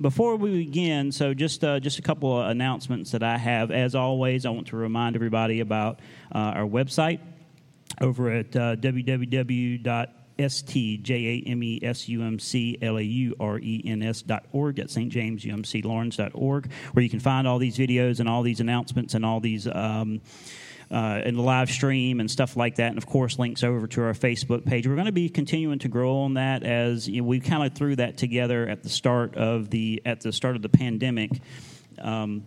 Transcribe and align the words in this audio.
before 0.00 0.36
we 0.36 0.64
begin, 0.64 1.12
so 1.12 1.34
just 1.34 1.62
uh, 1.62 1.78
just 1.80 1.98
a 1.98 2.02
couple 2.02 2.40
of 2.40 2.48
announcements 2.48 3.10
that 3.12 3.22
I 3.22 3.36
have. 3.36 3.70
As 3.70 3.94
always, 3.94 4.46
I 4.46 4.50
want 4.50 4.68
to 4.68 4.76
remind 4.76 5.14
everybody 5.14 5.60
about 5.60 6.00
uh, 6.34 6.38
our 6.38 6.66
website 6.66 7.20
over 8.00 8.30
at 8.30 8.56
uh, 8.56 8.76
org 14.52 14.78
at 14.78 14.90
St. 14.90 15.10
James 15.10 15.44
UMC 15.44 15.84
Laurens 15.84 16.16
dot 16.16 16.32
org, 16.34 16.70
where 16.92 17.02
you 17.02 17.10
can 17.10 17.20
find 17.20 17.46
all 17.46 17.58
these 17.58 17.76
videos 17.76 18.20
and 18.20 18.28
all 18.28 18.42
these 18.42 18.60
announcements 18.60 19.14
and 19.14 19.24
all 19.24 19.40
these. 19.40 19.66
Um, 19.66 20.20
uh, 20.90 21.22
the 21.24 21.32
live 21.32 21.70
stream 21.70 22.20
and 22.20 22.30
stuff 22.30 22.56
like 22.56 22.76
that, 22.76 22.88
and 22.88 22.98
of 22.98 23.06
course 23.06 23.38
links 23.38 23.62
over 23.62 23.86
to 23.86 24.02
our 24.02 24.12
Facebook 24.12 24.64
page. 24.64 24.86
We're 24.86 24.94
going 24.94 25.06
to 25.06 25.12
be 25.12 25.28
continuing 25.28 25.78
to 25.80 25.88
grow 25.88 26.18
on 26.18 26.34
that 26.34 26.62
as 26.62 27.08
you 27.08 27.22
know, 27.22 27.28
we 27.28 27.40
kind 27.40 27.64
of 27.64 27.76
threw 27.76 27.96
that 27.96 28.16
together 28.16 28.68
at 28.68 28.82
the 28.82 28.88
start 28.88 29.36
of 29.36 29.70
the 29.70 30.02
at 30.04 30.20
the 30.20 30.32
start 30.32 30.56
of 30.56 30.62
the 30.62 30.68
pandemic. 30.68 31.30
Um, 32.00 32.42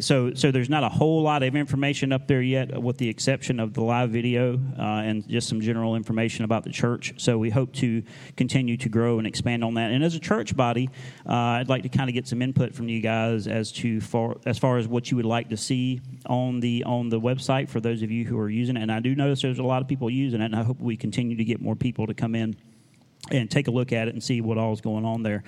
so 0.00 0.32
so 0.34 0.50
there's 0.50 0.68
not 0.68 0.84
a 0.84 0.88
whole 0.88 1.22
lot 1.22 1.42
of 1.42 1.56
information 1.56 2.12
up 2.12 2.26
there 2.28 2.42
yet, 2.42 2.80
with 2.80 2.98
the 2.98 3.08
exception 3.08 3.58
of 3.58 3.74
the 3.74 3.82
live 3.82 4.10
video 4.10 4.54
uh, 4.78 4.82
and 4.82 5.28
just 5.28 5.48
some 5.48 5.60
general 5.60 5.96
information 5.96 6.44
about 6.44 6.64
the 6.64 6.70
church. 6.70 7.14
So 7.16 7.38
we 7.38 7.50
hope 7.50 7.72
to 7.74 8.02
continue 8.36 8.76
to 8.76 8.88
grow 8.88 9.18
and 9.18 9.26
expand 9.26 9.64
on 9.64 9.74
that. 9.74 9.90
And 9.90 10.04
as 10.04 10.14
a 10.14 10.20
church 10.20 10.56
body, 10.56 10.88
uh, 11.28 11.32
I'd 11.32 11.68
like 11.68 11.82
to 11.82 11.88
kind 11.88 12.08
of 12.08 12.14
get 12.14 12.28
some 12.28 12.42
input 12.42 12.74
from 12.74 12.88
you 12.88 13.00
guys 13.00 13.46
as 13.48 13.72
to 13.72 14.00
for 14.00 14.38
as 14.46 14.58
far 14.58 14.78
as 14.78 14.86
what 14.86 15.10
you 15.10 15.16
would 15.16 15.26
like 15.26 15.48
to 15.50 15.56
see 15.56 16.00
on 16.26 16.60
the 16.60 16.84
on 16.84 17.08
the 17.08 17.20
website 17.20 17.68
for 17.68 17.80
those 17.80 18.02
of 18.02 18.10
you 18.10 18.24
who 18.24 18.38
are 18.38 18.50
using 18.50 18.76
it. 18.76 18.82
And 18.82 18.92
I 18.92 19.00
do 19.00 19.14
notice 19.14 19.42
there's 19.42 19.58
a 19.58 19.64
lot 19.64 19.82
of 19.82 19.88
people 19.88 20.10
using 20.10 20.40
it, 20.40 20.46
and 20.46 20.56
I 20.56 20.62
hope 20.62 20.80
we 20.80 20.96
continue 20.96 21.36
to 21.36 21.44
get 21.44 21.60
more 21.60 21.74
people 21.74 22.06
to 22.06 22.14
come 22.14 22.34
in 22.34 22.56
and 23.30 23.50
take 23.50 23.68
a 23.68 23.70
look 23.70 23.92
at 23.92 24.08
it 24.08 24.14
and 24.14 24.22
see 24.22 24.40
what 24.40 24.58
all 24.58 24.72
is 24.72 24.80
going 24.80 25.04
on 25.04 25.22
there. 25.22 25.42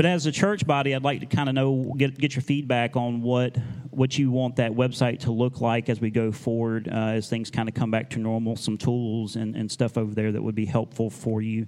But 0.00 0.06
as 0.06 0.24
a 0.24 0.32
church 0.32 0.66
body, 0.66 0.94
I'd 0.94 1.04
like 1.04 1.20
to 1.20 1.26
kind 1.26 1.46
of 1.50 1.54
know 1.54 1.92
get 1.94 2.16
get 2.16 2.34
your 2.34 2.40
feedback 2.40 2.96
on 2.96 3.20
what 3.20 3.58
what 3.90 4.16
you 4.16 4.30
want 4.30 4.56
that 4.56 4.72
website 4.72 5.20
to 5.24 5.30
look 5.30 5.60
like 5.60 5.90
as 5.90 6.00
we 6.00 6.08
go 6.10 6.32
forward, 6.32 6.88
uh, 6.88 7.08
as 7.08 7.28
things 7.28 7.50
kind 7.50 7.68
of 7.68 7.74
come 7.74 7.90
back 7.90 8.08
to 8.08 8.18
normal. 8.18 8.56
Some 8.56 8.78
tools 8.78 9.36
and, 9.36 9.54
and 9.54 9.70
stuff 9.70 9.98
over 9.98 10.14
there 10.14 10.32
that 10.32 10.42
would 10.42 10.54
be 10.54 10.64
helpful 10.64 11.10
for 11.10 11.42
you 11.42 11.66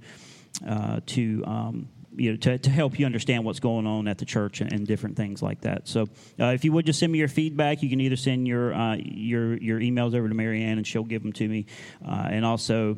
uh, 0.67 1.01
to. 1.09 1.45
Um, 1.45 1.89
you 2.15 2.31
know, 2.31 2.37
to, 2.37 2.59
to 2.59 2.69
help 2.69 2.99
you 2.99 3.07
understand 3.07 3.43
what's 3.43 3.61
going 3.61 3.87
on 3.87 4.07
at 4.07 4.19
the 4.19 4.27
church 4.27 4.61
and, 4.61 4.71
and 4.71 4.87
different 4.87 5.17
things 5.17 5.41
like 5.41 5.63
that. 5.63 5.89
So, 5.89 6.03
uh, 6.39 6.49
if 6.49 6.63
you 6.63 6.71
would 6.73 6.85
just 6.85 7.01
send 7.01 7.11
me 7.11 7.19
your 7.19 7.27
feedback, 7.29 7.83
you 7.83 7.89
can 7.89 8.03
either 8.03 8.17
send 8.17 8.47
your 8.47 8.75
uh, 8.75 8.97
your 8.97 9.57
your 9.59 9.79
emails 9.81 10.15
over 10.15 10.29
to 10.29 10.35
Marianne 10.35 10.79
and 10.79 10.87
she'll 10.87 11.05
give 11.05 11.23
them 11.23 11.33
to 11.35 11.49
me, 11.49 11.67
uh, 12.07 12.29
and 12.31 12.47
also 12.47 12.97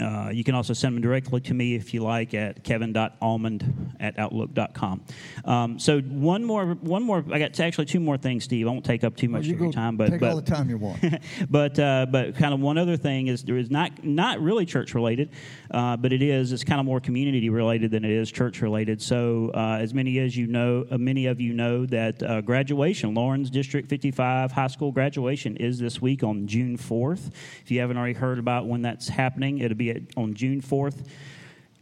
uh, 0.00 0.30
you 0.32 0.44
can 0.44 0.54
also 0.54 0.72
send 0.72 0.96
them 0.96 1.02
directly 1.02 1.40
to 1.40 1.54
me 1.54 1.74
if 1.74 1.92
you 1.92 2.02
like 2.02 2.34
at 2.34 2.64
kevin.allmond 2.64 3.96
at 4.00 4.18
outlook.com. 4.18 5.02
Um, 5.44 5.78
so 5.78 6.00
one 6.00 6.44
more, 6.44 6.74
one 6.74 7.02
more. 7.02 7.24
I 7.30 7.38
got 7.38 7.58
actually 7.60 7.86
two 7.86 8.00
more 8.00 8.16
things, 8.16 8.44
Steve. 8.44 8.66
I 8.66 8.70
won't 8.70 8.84
take 8.84 9.04
up 9.04 9.16
too 9.16 9.28
much 9.28 9.46
well, 9.46 9.54
of 9.54 9.60
your 9.60 9.72
time, 9.72 9.96
but 9.96 10.10
take 10.10 10.20
but, 10.20 10.30
all 10.30 10.36
the 10.36 10.42
time 10.42 10.70
you 10.70 10.78
want. 10.78 11.04
but 11.50 11.78
uh, 11.78 12.06
but 12.10 12.36
kind 12.36 12.54
of 12.54 12.60
one 12.60 12.78
other 12.78 12.96
thing 12.96 13.26
is 13.26 13.42
there 13.44 13.58
is 13.58 13.70
not 13.70 14.04
not 14.04 14.40
really 14.40 14.64
church 14.64 14.94
related, 14.94 15.30
uh, 15.70 15.96
but 15.96 16.12
it 16.12 16.22
is. 16.22 16.52
It's 16.52 16.64
kind 16.64 16.80
of 16.80 16.86
more 16.86 17.00
community 17.00 17.50
related 17.50 17.90
than 17.90 18.04
it 18.04 18.10
is 18.10 18.30
church 18.30 18.62
related. 18.62 19.02
So 19.02 19.50
uh, 19.54 19.78
as 19.80 19.92
many 19.92 20.18
as 20.18 20.36
you 20.36 20.46
know, 20.46 20.86
uh, 20.90 20.98
many 20.98 21.26
of 21.26 21.40
you 21.40 21.52
know 21.52 21.86
that 21.86 22.22
uh, 22.22 22.40
graduation, 22.40 23.14
Laurens 23.14 23.50
District 23.50 23.88
55 23.88 24.52
high 24.52 24.66
school 24.68 24.92
graduation 24.92 25.56
is 25.56 25.78
this 25.78 26.00
week 26.00 26.22
on 26.22 26.46
June 26.46 26.76
4th. 26.76 27.30
If 27.62 27.70
you 27.70 27.80
haven't 27.80 27.96
already 27.96 28.14
heard 28.14 28.38
about 28.38 28.66
when 28.66 28.82
that's 28.82 29.08
happening, 29.08 29.58
it'll 29.58 29.76
be 29.76 29.89
at, 29.90 30.02
on 30.16 30.34
June 30.34 30.60
4th 30.60 31.06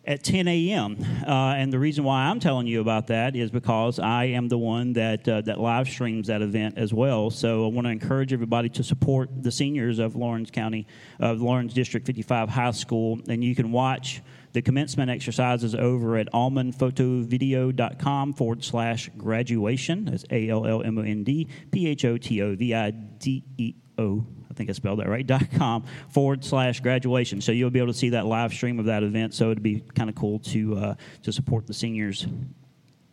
at 0.09 0.25
10 0.25 0.49
a.m. 0.49 0.97
Uh, 1.27 1.53
and 1.53 1.71
the 1.71 1.79
reason 1.79 2.03
why 2.03 2.25
I'm 2.25 2.41
telling 2.41 2.67
you 2.67 2.81
about 2.81 3.09
that 3.09 3.37
is 3.37 3.51
because 3.51 3.99
I 3.99 4.25
am 4.25 4.49
the 4.49 4.57
one 4.57 4.95
that 4.95 5.29
uh, 5.29 5.43
that 5.43 5.61
live 5.61 5.87
streams 5.87 6.29
that 6.29 6.41
event 6.41 6.79
as 6.79 6.95
well. 6.95 7.29
So 7.31 7.67
I 7.67 7.69
want 7.69 7.87
to 7.87 7.91
encourage 7.91 8.33
everybody 8.33 8.71
to 8.71 8.83
support 8.83 9.29
the 9.43 9.53
seniors 9.53 9.99
of 9.99 10.17
Laurens 10.17 10.51
County, 10.51 10.87
of 11.21 11.43
Laurens 11.43 11.75
District 11.75 12.07
55 12.07 12.49
High 12.49 12.71
School, 12.71 13.21
and 13.29 13.45
you 13.45 13.55
can 13.55 13.71
watch 13.71 14.23
the 14.55 14.63
commencement 14.63 15.11
exercises 15.11 15.75
over 15.75 16.17
at 16.17 16.33
allmondphotovideo.com 16.33 18.33
forward 18.33 18.65
slash 18.65 19.11
graduation. 19.19 20.07
That's 20.07 20.25
A 20.31 20.49
L 20.49 20.67
L 20.67 20.83
M 20.83 20.97
O 20.97 21.03
N 21.03 21.23
D 21.23 21.49
P 21.71 21.87
H 21.87 22.07
O 22.07 22.17
T 22.17 22.41
O 22.41 22.57
V 22.57 22.75
I 22.75 22.93
D 22.93 23.45
E 23.59 23.75
O 23.99 24.25
think 24.59 24.69
I 24.69 24.73
spelled 24.75 24.99
that 24.99 25.09
right, 25.09 25.27
dot 25.27 25.51
com 25.55 25.85
forward 26.11 26.45
slash 26.45 26.81
graduation. 26.81 27.41
So 27.41 27.53
you'll 27.53 27.71
be 27.71 27.79
able 27.79 27.93
to 27.93 27.99
see 27.99 28.11
that 28.11 28.27
live 28.27 28.53
stream 28.53 28.79
of 28.79 28.87
that 28.87 29.03
event. 29.03 29.33
So 29.33 29.51
it'd 29.51 29.63
be 29.63 29.81
kind 29.95 30.11
of 30.11 30.17
cool 30.17 30.41
to, 30.41 30.77
uh, 30.77 30.95
to 31.23 31.33
support 31.33 31.67
the 31.67 31.75
seniors. 31.75 32.27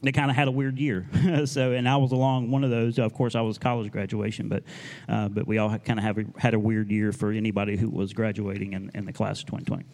They 0.01 0.11
kind 0.11 0.29
of 0.29 0.35
had 0.35 0.47
a 0.47 0.51
weird 0.51 0.77
year, 0.77 1.07
so 1.45 1.71
and 1.71 1.89
I 1.89 1.95
was 1.95 2.11
along 2.11 2.51
one 2.51 2.63
of 2.63 2.69
those. 2.69 2.99
Of 2.99 3.13
course, 3.13 3.33
I 3.33 3.41
was 3.41 3.57
college 3.57 3.91
graduation, 3.91 4.49
but 4.49 4.63
uh, 5.09 5.29
but 5.29 5.47
we 5.47 5.57
all 5.57 5.75
kind 5.79 5.97
of 5.97 6.03
have 6.03 6.17
had 6.37 6.53
a 6.53 6.59
weird 6.59 6.91
year 6.91 7.11
for 7.11 7.31
anybody 7.31 7.75
who 7.75 7.89
was 7.89 8.13
graduating 8.13 8.73
in, 8.73 8.91
in 8.93 9.05
the 9.05 9.13
class 9.13 9.39
of 9.39 9.47
2020. 9.47 9.85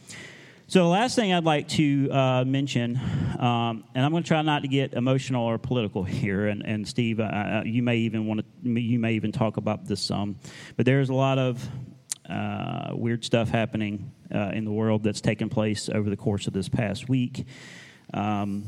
So 0.71 0.83
the 0.83 0.89
last 0.89 1.17
thing 1.17 1.33
I'd 1.33 1.43
like 1.43 1.67
to 1.67 2.09
uh, 2.09 2.45
mention, 2.45 2.95
um, 3.37 3.83
and 3.93 4.05
I'm 4.05 4.11
going 4.11 4.23
to 4.23 4.27
try 4.27 4.41
not 4.41 4.61
to 4.61 4.69
get 4.69 4.93
emotional 4.93 5.43
or 5.43 5.57
political 5.57 6.03
here, 6.05 6.47
and, 6.47 6.65
and 6.65 6.87
Steve, 6.87 7.19
uh, 7.19 7.63
you 7.65 7.83
may 7.83 7.97
even 7.97 8.25
want 8.25 8.39
to, 8.39 8.79
you 8.79 8.97
may 8.97 9.11
even 9.15 9.33
talk 9.33 9.57
about 9.57 9.85
this 9.85 9.99
some, 9.99 10.37
but 10.77 10.85
there's 10.85 11.09
a 11.09 11.13
lot 11.13 11.37
of 11.37 11.69
uh, 12.29 12.91
weird 12.93 13.25
stuff 13.25 13.49
happening 13.49 14.13
uh, 14.33 14.51
in 14.53 14.63
the 14.63 14.71
world 14.71 15.03
that's 15.03 15.19
taken 15.19 15.49
place 15.49 15.89
over 15.89 16.09
the 16.09 16.15
course 16.15 16.47
of 16.47 16.53
this 16.53 16.69
past 16.69 17.09
week. 17.09 17.45
Um, 18.13 18.63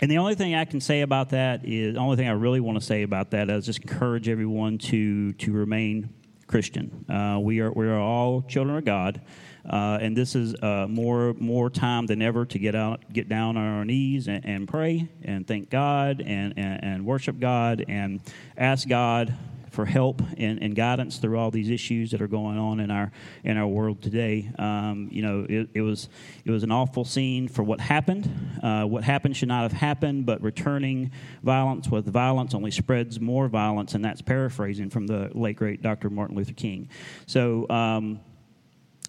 and 0.00 0.08
the 0.08 0.18
only 0.18 0.36
thing 0.36 0.54
I 0.54 0.66
can 0.66 0.80
say 0.80 1.00
about 1.00 1.30
that 1.30 1.64
is, 1.64 1.94
the 1.94 2.00
only 2.00 2.14
thing 2.14 2.28
I 2.28 2.34
really 2.34 2.60
want 2.60 2.78
to 2.78 2.84
say 2.84 3.02
about 3.02 3.32
that 3.32 3.50
is 3.50 3.66
just 3.66 3.80
encourage 3.80 4.28
everyone 4.28 4.78
to 4.78 5.32
to 5.32 5.52
remain 5.52 6.10
Christian. 6.52 7.06
Uh, 7.08 7.38
we 7.40 7.60
are 7.60 7.72
we 7.72 7.86
are 7.88 7.98
all 7.98 8.42
children 8.42 8.76
of 8.76 8.84
God. 8.84 9.22
Uh, 9.64 9.96
and 10.02 10.14
this 10.14 10.34
is 10.34 10.54
uh, 10.62 10.86
more 10.86 11.32
more 11.38 11.70
time 11.70 12.04
than 12.04 12.20
ever 12.20 12.44
to 12.44 12.58
get 12.58 12.74
out, 12.74 13.10
get 13.10 13.26
down 13.26 13.56
on 13.56 13.64
our 13.78 13.86
knees 13.86 14.28
and, 14.28 14.44
and 14.44 14.68
pray 14.68 15.08
and 15.22 15.46
thank 15.46 15.70
God 15.70 16.20
and, 16.20 16.52
and, 16.58 16.84
and, 16.84 17.06
worship 17.06 17.40
God 17.40 17.86
and 17.88 18.20
ask 18.54 18.86
God 18.86 19.34
for 19.72 19.86
help 19.86 20.22
and, 20.36 20.62
and, 20.62 20.76
guidance 20.76 21.18
through 21.18 21.38
all 21.38 21.50
these 21.50 21.70
issues 21.70 22.10
that 22.10 22.20
are 22.20 22.28
going 22.28 22.58
on 22.58 22.78
in 22.80 22.90
our 22.90 23.10
in 23.42 23.56
our 23.56 23.66
world 23.66 24.02
today. 24.02 24.50
Um, 24.58 25.08
you 25.10 25.22
know, 25.22 25.46
it, 25.48 25.68
it, 25.74 25.80
was 25.80 26.08
it 26.44 26.50
was 26.50 26.62
an 26.62 26.70
awful 26.70 27.04
scene 27.04 27.48
for 27.48 27.62
what 27.62 27.80
happened. 27.80 28.30
Uh, 28.62 28.84
what 28.84 29.02
happened 29.02 29.36
should 29.36 29.48
not 29.48 29.62
have 29.62 29.72
happened, 29.72 30.26
but 30.26 30.42
returning 30.42 31.10
violence 31.42 31.88
with 31.88 32.06
violence 32.06 32.54
only 32.54 32.70
spreads 32.70 33.18
more 33.18 33.48
violence, 33.48 33.94
and 33.94 34.04
that's 34.04 34.20
paraphrasing 34.20 34.90
from 34.90 35.06
the 35.06 35.30
late 35.34 35.56
great 35.56 35.82
Dr. 35.82 36.10
Martin 36.10 36.36
Luther 36.36 36.54
King. 36.54 36.88
So. 37.26 37.68
Um, 37.68 38.20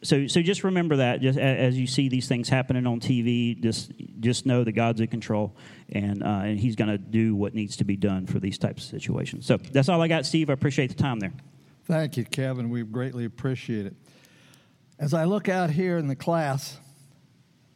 so 0.04 0.28
so 0.28 0.42
just 0.42 0.64
remember 0.64 0.98
that 0.98 1.22
just 1.22 1.40
as 1.40 1.78
you 1.78 1.88
see 1.88 2.10
these 2.10 2.28
things 2.28 2.50
happening 2.50 2.86
on 2.86 3.00
TV, 3.00 3.60
just 3.60 3.92
just 4.20 4.46
know 4.46 4.64
that 4.64 4.74
God's 4.74 5.02
in 5.02 5.08
control 5.08 5.56
and 5.90 6.22
uh, 6.24 6.42
and 6.44 6.60
He's 6.60 6.76
going 6.76 6.90
to 6.90 6.98
do 6.98 7.36
what 7.36 7.54
needs 7.54 7.78
to 7.78 7.84
be 7.84 7.96
done 7.96 8.28
for 8.28 8.40
these 8.40 8.58
types 8.58 8.84
of 8.84 8.90
situations. 8.90 9.46
So 9.46 9.58
that's 9.58 9.90
all 9.90 10.02
I 10.02 10.08
got, 10.08 10.26
Steve. 10.26 10.50
I 10.50 10.54
appreciate 10.54 10.88
the 10.88 11.02
time 11.02 11.20
there. 11.20 11.34
Thank 11.86 12.18
you, 12.18 12.24
Kevin. 12.24 12.70
We 12.70 12.84
greatly 12.84 13.26
appreciate 13.26 13.86
it. 13.86 13.96
As 15.00 15.14
I 15.14 15.26
look 15.26 15.50
out 15.50 15.70
here 15.70 15.98
in 15.98 16.08
the 16.08 16.16
class, 16.16 16.78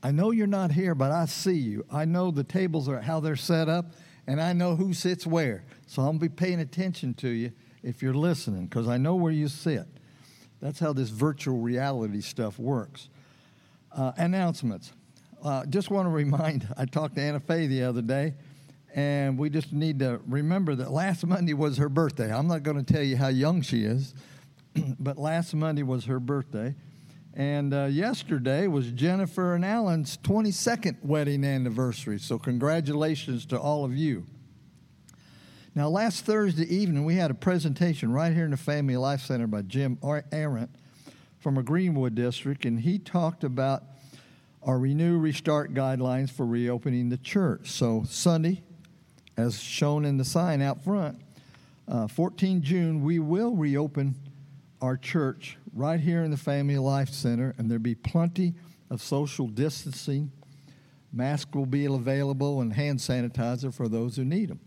I 0.04 0.12
know 0.12 0.32
you're 0.32 0.48
not 0.48 0.72
here, 0.72 0.96
but 0.96 1.12
I 1.12 1.26
see 1.26 1.58
you. 1.58 1.86
I 1.92 2.06
know 2.06 2.32
the 2.32 2.44
tables 2.44 2.88
are 2.88 3.02
how 3.02 3.20
they're 3.20 3.36
set 3.36 3.68
up, 3.68 3.94
and 4.28 4.42
I 4.42 4.54
know 4.54 4.76
who 4.76 4.94
sits 4.94 5.26
where. 5.26 5.66
So 5.88 6.02
I'm 6.02 6.18
gonna 6.18 6.20
be 6.20 6.30
paying 6.30 6.60
attention 6.60 7.14
to 7.16 7.30
you 7.30 7.52
if 7.84 8.02
you're 8.02 8.14
listening, 8.14 8.68
because 8.68 8.88
I 8.88 8.98
know 8.98 9.16
where 9.16 9.32
you 9.32 9.48
sit. 9.48 9.88
That's 10.62 10.80
how 10.80 10.94
this 10.94 11.10
virtual 11.10 11.60
reality 11.60 12.22
stuff 12.22 12.58
works. 12.58 13.10
Uh, 13.96 14.12
announcements. 14.18 14.92
Uh, 15.44 15.66
just 15.66 15.92
want 15.92 16.06
to 16.06 16.10
remind 16.10 16.68
I 16.78 16.86
talked 16.86 17.16
to 17.16 17.22
Anna 17.22 17.40
Faye 17.40 17.68
the 17.68 17.84
other 17.84 18.02
day, 18.02 18.34
and 18.96 19.38
we 19.38 19.50
just 19.50 19.72
need 19.72 20.00
to 20.00 20.20
remember 20.28 20.76
that 20.76 20.92
last 20.92 21.26
Monday 21.26 21.54
was 21.54 21.78
her 21.78 21.90
birthday. 21.90 22.34
I'm 22.34 22.48
not 22.48 22.64
going 22.64 22.84
to 22.84 22.94
tell 22.94 23.04
you 23.04 23.18
how 23.18 23.28
young 23.28 23.62
she 23.62 23.84
is, 23.84 24.14
but 25.00 25.18
last 25.18 25.54
Monday 25.54 25.84
was 25.84 26.06
her 26.06 26.20
birthday. 26.20 26.76
And 27.34 27.72
uh, 27.72 27.84
yesterday 27.86 28.66
was 28.66 28.92
Jennifer 28.92 29.54
and 29.54 29.64
Alan's 29.64 30.18
22nd 30.18 31.04
wedding 31.04 31.44
anniversary. 31.44 32.18
So, 32.18 32.40
congratulations 32.40 33.46
to 33.48 33.60
all 33.60 33.86
of 33.86 33.96
you. 33.96 34.26
Now, 35.78 35.90
last 35.90 36.26
Thursday 36.26 36.66
evening, 36.76 37.06
we 37.06 37.18
had 37.18 37.30
a 37.30 37.36
presentation 37.36 38.12
right 38.12 38.34
here 38.34 38.46
in 38.46 38.50
the 38.50 38.58
Family 38.58 38.98
Life 38.98 39.22
Center 39.22 39.46
by 39.46 39.62
Jim 39.62 40.00
Arendt 40.02 40.72
from 41.38 41.60
a 41.60 41.62
Greenwood 41.62 42.16
district, 42.16 42.66
and 42.66 42.80
he 42.80 42.98
talked 42.98 43.44
about 43.44 43.84
our 44.64 44.80
renew 44.80 45.20
restart 45.20 45.76
guidelines 45.76 46.32
for 46.32 46.48
reopening 46.48 47.10
the 47.10 47.18
church. 47.18 47.70
So, 47.70 48.04
Sunday, 48.08 48.64
as 49.38 49.60
shown 49.62 50.04
in 50.04 50.18
the 50.18 50.26
sign 50.26 50.64
out 50.64 50.84
front, 50.84 51.22
uh, 51.88 52.08
14 52.08 52.64
June, 52.64 53.04
we 53.04 53.20
will 53.20 53.56
reopen 53.56 54.16
our 54.82 54.98
church 54.98 55.60
right 55.76 56.00
here 56.00 56.24
in 56.24 56.32
the 56.32 56.38
Family 56.38 56.80
Life 56.80 57.10
Center, 57.10 57.54
and 57.60 57.70
there'll 57.70 57.84
be 57.84 57.94
plenty 57.94 58.56
of 58.90 59.00
social 59.00 59.46
distancing 59.46 60.32
Masks 61.14 61.54
will 61.54 61.68
be 61.68 61.86
available 61.86 62.62
and 62.62 62.74
hand 62.74 62.98
sanitizer 62.98 63.72
for 63.72 63.88
those 63.88 64.16
who 64.16 64.26
need 64.26 64.50
them. 64.50 64.60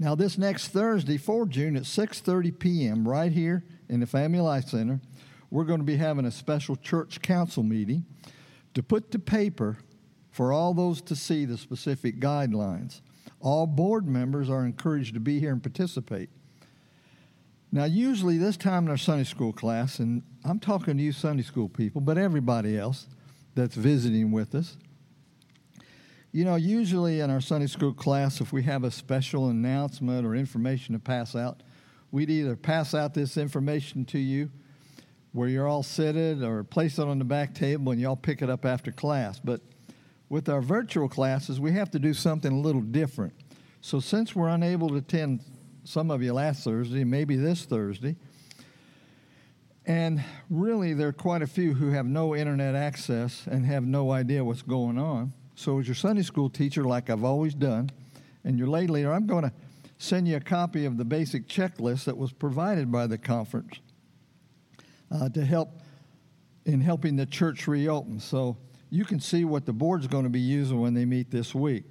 Now, 0.00 0.14
this 0.14 0.38
next 0.38 0.68
Thursday, 0.68 1.16
4 1.16 1.46
June 1.46 1.76
at 1.76 1.82
6:30 1.82 2.58
p.m., 2.58 3.08
right 3.08 3.32
here 3.32 3.64
in 3.88 4.00
the 4.00 4.06
Family 4.06 4.40
Life 4.40 4.68
Center, 4.68 5.00
we're 5.50 5.64
going 5.64 5.80
to 5.80 5.84
be 5.84 5.96
having 5.96 6.24
a 6.24 6.30
special 6.30 6.76
church 6.76 7.20
council 7.20 7.62
meeting 7.62 8.04
to 8.74 8.82
put 8.82 9.10
to 9.10 9.18
paper 9.18 9.78
for 10.30 10.52
all 10.52 10.72
those 10.72 11.00
to 11.02 11.16
see 11.16 11.44
the 11.44 11.58
specific 11.58 12.20
guidelines. 12.20 13.00
All 13.40 13.66
board 13.66 14.06
members 14.06 14.48
are 14.48 14.64
encouraged 14.64 15.14
to 15.14 15.20
be 15.20 15.40
here 15.40 15.52
and 15.52 15.62
participate. 15.62 16.30
Now, 17.72 17.84
usually 17.84 18.38
this 18.38 18.56
time 18.56 18.84
in 18.84 18.90
our 18.90 18.96
Sunday 18.96 19.24
school 19.24 19.52
class, 19.52 19.98
and 19.98 20.22
I'm 20.44 20.60
talking 20.60 20.96
to 20.96 21.02
you 21.02 21.12
Sunday 21.12 21.42
school 21.42 21.68
people, 21.68 22.00
but 22.00 22.16
everybody 22.16 22.78
else 22.78 23.08
that's 23.54 23.74
visiting 23.74 24.30
with 24.30 24.54
us, 24.54 24.76
you 26.30 26.44
know, 26.44 26.56
usually 26.56 27.20
in 27.20 27.30
our 27.30 27.40
Sunday 27.40 27.66
school 27.66 27.94
class, 27.94 28.40
if 28.40 28.52
we 28.52 28.62
have 28.64 28.84
a 28.84 28.90
special 28.90 29.48
announcement 29.48 30.26
or 30.26 30.34
information 30.34 30.94
to 30.94 30.98
pass 30.98 31.34
out, 31.34 31.62
we'd 32.10 32.30
either 32.30 32.54
pass 32.54 32.94
out 32.94 33.14
this 33.14 33.36
information 33.36 34.04
to 34.06 34.18
you 34.18 34.50
where 35.32 35.48
you're 35.48 35.66
all 35.66 35.82
seated 35.82 36.42
or 36.42 36.64
place 36.64 36.98
it 36.98 37.06
on 37.06 37.18
the 37.18 37.24
back 37.24 37.54
table 37.54 37.92
and 37.92 38.00
y'all 38.00 38.16
pick 38.16 38.42
it 38.42 38.50
up 38.50 38.64
after 38.64 38.92
class. 38.92 39.40
But 39.40 39.60
with 40.28 40.48
our 40.48 40.60
virtual 40.60 41.08
classes, 41.08 41.60
we 41.60 41.72
have 41.72 41.90
to 41.92 41.98
do 41.98 42.12
something 42.12 42.52
a 42.52 42.60
little 42.60 42.82
different. 42.82 43.32
So 43.80 44.00
since 44.00 44.34
we're 44.34 44.48
unable 44.48 44.88
to 44.90 44.96
attend 44.96 45.40
some 45.84 46.10
of 46.10 46.22
you 46.22 46.34
last 46.34 46.64
Thursday, 46.64 47.04
maybe 47.04 47.36
this 47.36 47.64
Thursday, 47.64 48.16
and 49.86 50.22
really 50.50 50.92
there 50.92 51.08
are 51.08 51.12
quite 51.12 51.40
a 51.40 51.46
few 51.46 51.72
who 51.72 51.90
have 51.90 52.04
no 52.04 52.36
internet 52.36 52.74
access 52.74 53.46
and 53.46 53.64
have 53.64 53.84
no 53.84 54.10
idea 54.10 54.44
what's 54.44 54.60
going 54.60 54.98
on. 54.98 55.32
So 55.58 55.80
as 55.80 55.88
your 55.88 55.96
Sunday 55.96 56.22
school 56.22 56.48
teacher, 56.48 56.84
like 56.84 57.10
I've 57.10 57.24
always 57.24 57.52
done, 57.52 57.90
and 58.44 58.56
your 58.56 58.68
lay 58.68 58.86
leader, 58.86 59.12
I'm 59.12 59.26
going 59.26 59.42
to 59.42 59.52
send 59.98 60.28
you 60.28 60.36
a 60.36 60.40
copy 60.40 60.84
of 60.84 60.96
the 60.96 61.04
basic 61.04 61.48
checklist 61.48 62.04
that 62.04 62.16
was 62.16 62.32
provided 62.32 62.92
by 62.92 63.08
the 63.08 63.18
conference 63.18 63.80
uh, 65.10 65.28
to 65.30 65.44
help 65.44 65.82
in 66.64 66.80
helping 66.80 67.16
the 67.16 67.26
church 67.26 67.66
reopen. 67.66 68.20
So 68.20 68.56
you 68.90 69.04
can 69.04 69.18
see 69.18 69.44
what 69.44 69.66
the 69.66 69.72
board's 69.72 70.06
going 70.06 70.22
to 70.22 70.30
be 70.30 70.38
using 70.38 70.80
when 70.80 70.94
they 70.94 71.04
meet 71.04 71.32
this 71.32 71.56
week 71.56 71.82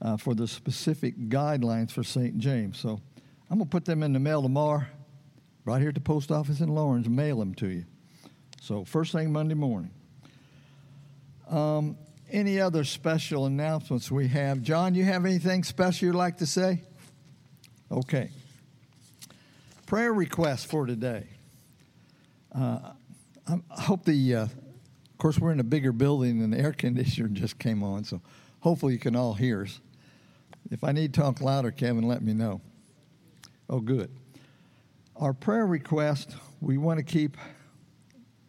uh, 0.00 0.16
for 0.16 0.34
the 0.34 0.48
specific 0.48 1.28
guidelines 1.28 1.90
for 1.90 2.02
St. 2.02 2.38
James. 2.38 2.78
So 2.78 2.98
I'm 3.50 3.58
going 3.58 3.68
to 3.68 3.70
put 3.70 3.84
them 3.84 4.02
in 4.04 4.14
the 4.14 4.20
mail 4.20 4.40
tomorrow, 4.40 4.86
right 5.66 5.80
here 5.80 5.90
at 5.90 5.94
the 5.94 6.00
post 6.00 6.32
office 6.32 6.60
in 6.60 6.70
Laurens, 6.70 7.10
mail 7.10 7.40
them 7.40 7.54
to 7.56 7.68
you. 7.68 7.84
So 8.62 8.84
first 8.84 9.12
thing 9.12 9.30
Monday 9.30 9.54
morning. 9.54 9.90
Um, 11.50 11.98
any 12.30 12.60
other 12.60 12.84
special 12.84 13.46
announcements 13.46 14.10
we 14.10 14.28
have? 14.28 14.62
John, 14.62 14.94
you 14.94 15.04
have 15.04 15.24
anything 15.24 15.64
special 15.64 16.06
you'd 16.06 16.14
like 16.14 16.38
to 16.38 16.46
say? 16.46 16.82
Okay. 17.90 18.30
Prayer 19.86 20.12
requests 20.12 20.64
for 20.64 20.86
today. 20.86 21.26
Uh, 22.52 22.78
I 23.46 23.58
hope 23.70 24.04
the, 24.04 24.34
uh, 24.34 24.42
of 24.44 25.18
course, 25.18 25.38
we're 25.38 25.52
in 25.52 25.60
a 25.60 25.64
bigger 25.64 25.92
building 25.92 26.42
and 26.42 26.52
the 26.52 26.58
air 26.58 26.72
conditioner 26.76 27.28
just 27.28 27.58
came 27.58 27.82
on, 27.82 28.04
so 28.04 28.20
hopefully 28.60 28.94
you 28.94 28.98
can 28.98 29.14
all 29.14 29.34
hear 29.34 29.62
us. 29.62 29.80
If 30.70 30.82
I 30.82 30.90
need 30.90 31.14
to 31.14 31.20
talk 31.20 31.40
louder, 31.40 31.70
Kevin, 31.70 32.08
let 32.08 32.22
me 32.22 32.32
know. 32.32 32.60
Oh, 33.70 33.78
good. 33.80 34.10
Our 35.14 35.32
prayer 35.32 35.66
request, 35.66 36.36
we 36.60 36.76
want 36.76 36.98
to 36.98 37.04
keep 37.04 37.36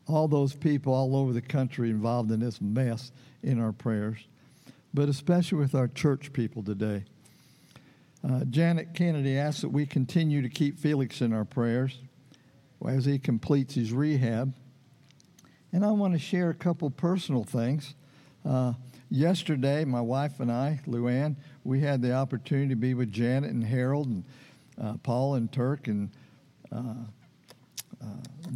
all 0.07 0.27
those 0.27 0.53
people 0.53 0.93
all 0.93 1.15
over 1.15 1.33
the 1.33 1.41
country 1.41 1.89
involved 1.89 2.31
in 2.31 2.39
this 2.39 2.59
mess 2.59 3.11
in 3.47 3.61
our 3.61 3.71
prayers, 3.71 4.19
but 4.93 5.07
especially 5.07 5.57
with 5.57 5.73
our 5.73 5.87
church 5.87 6.33
people 6.33 6.61
today. 6.61 7.05
Uh, 8.27 8.43
Janet 8.45 8.93
Kennedy 8.93 9.37
asks 9.37 9.61
that 9.61 9.69
we 9.69 9.85
continue 9.85 10.41
to 10.41 10.49
keep 10.49 10.77
Felix 10.77 11.21
in 11.21 11.31
our 11.31 11.45
prayers 11.45 11.97
as 12.85 13.05
he 13.05 13.17
completes 13.17 13.75
his 13.75 13.93
rehab. 13.93 14.53
And 15.71 15.85
I 15.85 15.91
want 15.91 16.13
to 16.13 16.19
share 16.19 16.49
a 16.49 16.53
couple 16.53 16.89
personal 16.89 17.45
things. 17.45 17.95
Uh, 18.45 18.73
yesterday, 19.09 19.85
my 19.85 20.01
wife 20.01 20.41
and 20.41 20.51
I, 20.51 20.81
Luann, 20.85 21.37
we 21.63 21.79
had 21.79 22.01
the 22.01 22.13
opportunity 22.13 22.69
to 22.69 22.75
be 22.75 22.93
with 22.93 23.11
Janet 23.11 23.51
and 23.51 23.63
Harold 23.63 24.07
and 24.07 24.23
uh, 24.81 24.93
Paul 25.03 25.35
and 25.35 25.49
Turk 25.51 25.87
and 25.87 26.09
uh, 26.71 26.95
uh 28.01 28.05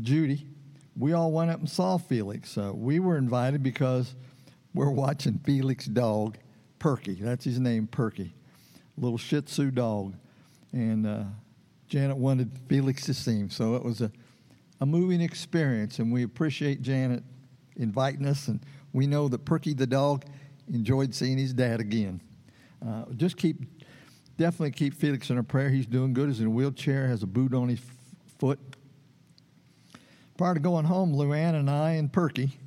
Judy. 0.02 0.48
We 0.98 1.14
all 1.14 1.32
went 1.32 1.50
up 1.50 1.60
and 1.60 1.70
saw 1.70 1.98
Felix. 1.98 2.58
we 2.58 3.00
were 3.00 3.18
invited 3.18 3.64
because 3.64 4.16
we're 4.74 4.90
watching 4.92 5.40
Felix' 5.44 5.86
dog, 5.86 6.38
Perky. 6.80 7.16
That's 7.16 7.46
his 7.46 7.60
name, 7.60 7.88
Perky. 7.88 8.34
Little 8.98 9.18
Shih 9.18 9.42
Tzu 9.42 9.72
dog. 9.72 10.16
And 10.72 11.06
uh, 11.06 11.24
Janet 11.88 12.18
wanted 12.18 12.52
Felix 12.68 13.06
to 13.06 13.14
see 13.14 13.40
him. 13.40 13.50
So 13.50 13.76
it 13.76 13.84
was 13.84 14.02
a, 14.02 14.12
a 14.80 14.86
moving 14.86 15.22
experience, 15.22 16.00
and 16.00 16.12
we 16.12 16.24
appreciate 16.24 16.82
Janet 16.82 17.24
inviting 17.76 18.26
us. 18.26 18.48
And 18.48 18.62
we 18.94 19.08
know 19.08 19.28
that 19.28 19.46
Perky 19.46 19.74
the 19.74 19.88
dog 19.88 20.26
enjoyed 20.72 21.14
seeing 21.14 21.38
his 21.38 21.54
dad 21.54 21.80
again. 21.80 22.22
Uh, 22.86 23.04
just 23.18 23.38
keep, 23.38 23.58
definitely 24.38 24.72
keep 24.72 24.94
Felix 24.94 25.30
in 25.30 25.38
our 25.38 25.44
prayer. 25.44 25.70
He's 25.70 25.86
doing 25.86 26.14
good. 26.14 26.30
He's 26.30 26.40
in 26.40 26.48
a 26.48 26.52
wheelchair, 26.52 27.08
has 27.08 27.24
a 27.24 27.28
boot 27.28 27.54
on 27.54 27.70
his 27.70 27.80
f- 27.80 28.36
foot. 28.40 28.60
Prior 30.38 30.54
to 30.54 30.60
going 30.60 30.86
home, 30.86 31.14
Luann 31.14 31.54
and 31.54 31.70
I 31.70 31.92
and 31.92 32.12
Perky, 32.12 32.58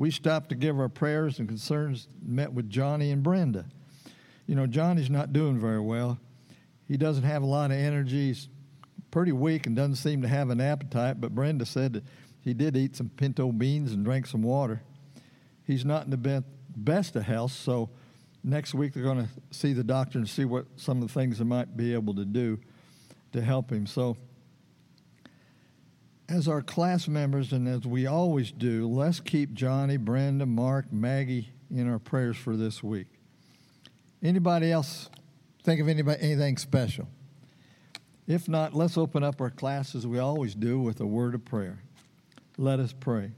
we 0.00 0.10
stopped 0.10 0.48
to 0.48 0.54
give 0.54 0.80
our 0.80 0.88
prayers 0.88 1.40
and 1.40 1.46
concerns, 1.46 2.08
met 2.24 2.54
with 2.54 2.70
Johnny 2.70 3.10
and 3.10 3.22
Brenda. 3.22 3.66
You 4.46 4.54
know, 4.54 4.66
Johnny's 4.66 5.10
not 5.10 5.34
doing 5.34 5.60
very 5.60 5.78
well. 5.78 6.18
He 6.88 6.96
doesn't 6.96 7.24
have 7.24 7.42
a 7.42 7.46
lot 7.46 7.70
of 7.70 7.76
energy. 7.76 8.28
He's 8.28 8.48
pretty 9.10 9.32
weak 9.32 9.66
and 9.66 9.76
doesn't 9.76 9.96
seem 9.96 10.22
to 10.22 10.28
have 10.28 10.48
an 10.48 10.58
appetite, 10.58 11.20
but 11.20 11.34
Brenda 11.34 11.66
said 11.66 11.92
that 11.92 12.04
he 12.40 12.54
did 12.54 12.78
eat 12.78 12.96
some 12.96 13.10
pinto 13.10 13.52
beans 13.52 13.92
and 13.92 14.02
drank 14.02 14.26
some 14.26 14.42
water. 14.42 14.80
He's 15.66 15.84
not 15.84 16.06
in 16.06 16.10
the 16.12 16.44
best 16.74 17.14
of 17.14 17.24
health, 17.24 17.52
so 17.52 17.90
next 18.42 18.72
week 18.72 18.94
they're 18.94 19.02
going 19.02 19.26
to 19.26 19.28
see 19.50 19.74
the 19.74 19.84
doctor 19.84 20.16
and 20.16 20.26
see 20.26 20.46
what 20.46 20.64
some 20.76 21.02
of 21.02 21.08
the 21.08 21.12
things 21.12 21.36
they 21.36 21.44
might 21.44 21.76
be 21.76 21.92
able 21.92 22.14
to 22.14 22.24
do 22.24 22.58
to 23.32 23.42
help 23.42 23.70
him. 23.70 23.86
So, 23.86 24.16
as 26.30 26.46
our 26.46 26.62
class 26.62 27.08
members 27.08 27.52
and 27.52 27.66
as 27.66 27.84
we 27.84 28.06
always 28.06 28.52
do, 28.52 28.88
let's 28.88 29.18
keep 29.18 29.52
Johnny, 29.52 29.96
Brenda, 29.96 30.46
Mark, 30.46 30.92
Maggie 30.92 31.50
in 31.74 31.90
our 31.90 31.98
prayers 31.98 32.36
for 32.36 32.56
this 32.56 32.84
week. 32.84 33.08
Anybody 34.22 34.70
else 34.70 35.10
think 35.64 35.80
of 35.80 35.88
anybody 35.88 36.22
anything 36.22 36.56
special? 36.56 37.08
If 38.28 38.48
not, 38.48 38.74
let's 38.74 38.96
open 38.96 39.24
up 39.24 39.40
our 39.40 39.50
class 39.50 39.96
as 39.96 40.06
we 40.06 40.20
always 40.20 40.54
do 40.54 40.78
with 40.78 41.00
a 41.00 41.06
word 41.06 41.34
of 41.34 41.44
prayer. 41.44 41.82
Let 42.56 42.78
us 42.78 42.92
pray. 42.92 43.32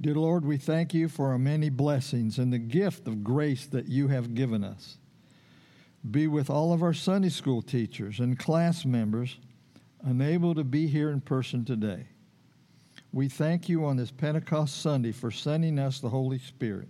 Dear 0.00 0.14
Lord, 0.14 0.46
we 0.46 0.56
thank 0.56 0.94
you 0.94 1.08
for 1.08 1.28
our 1.28 1.38
many 1.38 1.68
blessings 1.68 2.38
and 2.38 2.52
the 2.52 2.58
gift 2.58 3.06
of 3.06 3.22
grace 3.22 3.66
that 3.66 3.86
you 3.88 4.08
have 4.08 4.34
given 4.34 4.64
us. 4.64 4.96
Be 6.10 6.26
with 6.26 6.48
all 6.48 6.72
of 6.72 6.82
our 6.82 6.94
Sunday 6.94 7.28
school 7.28 7.60
teachers 7.60 8.18
and 8.18 8.38
class 8.38 8.86
members 8.86 9.36
unable 10.02 10.54
to 10.54 10.64
be 10.64 10.86
here 10.86 11.10
in 11.10 11.20
person 11.20 11.64
today. 11.64 12.06
We 13.12 13.28
thank 13.28 13.68
you 13.68 13.84
on 13.84 13.96
this 13.96 14.10
Pentecost 14.10 14.80
Sunday 14.80 15.12
for 15.12 15.30
sending 15.30 15.78
us 15.78 15.98
the 15.98 16.10
Holy 16.10 16.38
Spirit. 16.38 16.88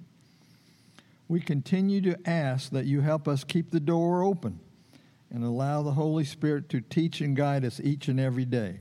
We 1.28 1.40
continue 1.40 2.00
to 2.02 2.28
ask 2.28 2.70
that 2.70 2.86
you 2.86 3.00
help 3.00 3.28
us 3.28 3.44
keep 3.44 3.70
the 3.70 3.80
door 3.80 4.22
open 4.22 4.60
and 5.30 5.44
allow 5.44 5.82
the 5.82 5.92
Holy 5.92 6.24
Spirit 6.24 6.68
to 6.70 6.80
teach 6.80 7.20
and 7.20 7.36
guide 7.36 7.64
us 7.64 7.80
each 7.80 8.08
and 8.08 8.18
every 8.18 8.46
day. 8.46 8.80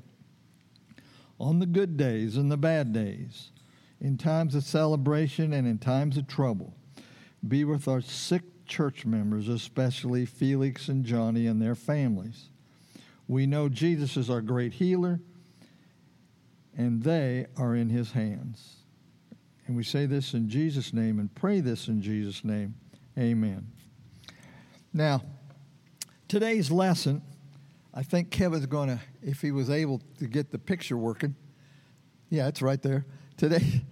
On 1.40 1.60
the 1.60 1.66
good 1.66 1.98
days 1.98 2.38
and 2.38 2.52
the 2.52 2.58
bad 2.58 2.94
days, 2.94 3.52
in 4.00 4.18
times 4.18 4.56
of 4.56 4.64
celebration 4.64 5.54
and 5.54 5.68
in 5.68 5.78
times 5.78 6.18
of 6.18 6.28
trouble, 6.28 6.74
be 7.48 7.64
with 7.64 7.88
our 7.88 8.02
sick 8.02 8.44
church 8.66 9.06
members, 9.06 9.48
especially 9.48 10.26
Felix 10.26 10.88
and 10.88 11.06
Johnny 11.06 11.48
and 11.48 11.62
their 11.62 11.76
families. 11.76 12.50
We 13.28 13.46
know 13.46 13.70
Jesus 13.70 14.18
is 14.18 14.30
our 14.30 14.42
great 14.42 14.74
healer, 14.74 15.20
and 16.78 17.04
they 17.04 17.48
are 17.58 17.76
in 17.76 17.90
his 17.90 18.12
hands. 18.12 18.76
And 19.66 19.76
we 19.76 19.84
say 19.84 20.06
this 20.06 20.34
in 20.34 20.50
Jesus' 20.50 20.94
name 20.94 21.20
and 21.20 21.34
pray 21.36 21.60
this 21.60 21.88
in 21.88 22.02
Jesus' 22.02 22.44
name. 22.44 22.76
Amen. 23.18 23.68
Now, 24.94 25.22
Today's 26.28 26.70
lesson, 26.70 27.22
I 27.94 28.04
think 28.04 28.32
Kevin's 28.32 28.66
going 28.66 28.90
to, 28.90 29.00
if 29.24 29.40
he 29.40 29.52
was 29.52 29.70
able 29.70 30.02
to 30.20 30.28
get 30.28 30.52
the 30.52 30.60
picture 30.60 30.98
working. 30.98 31.36
Yeah, 32.30 32.50
it's 32.50 32.62
right 32.62 32.82
there. 32.82 33.06
Today, 33.38 33.86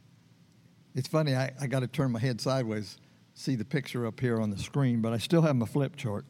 it's 0.94 1.06
funny, 1.06 1.34
I, 1.34 1.52
I 1.60 1.66
got 1.66 1.80
to 1.80 1.86
turn 1.86 2.12
my 2.12 2.18
head 2.18 2.40
sideways, 2.40 2.96
see 3.34 3.56
the 3.56 3.64
picture 3.64 4.06
up 4.06 4.20
here 4.20 4.40
on 4.40 4.48
the 4.48 4.56
screen, 4.56 5.02
but 5.02 5.12
I 5.12 5.18
still 5.18 5.42
have 5.42 5.54
my 5.54 5.66
flip 5.66 5.96
chart. 5.96 6.24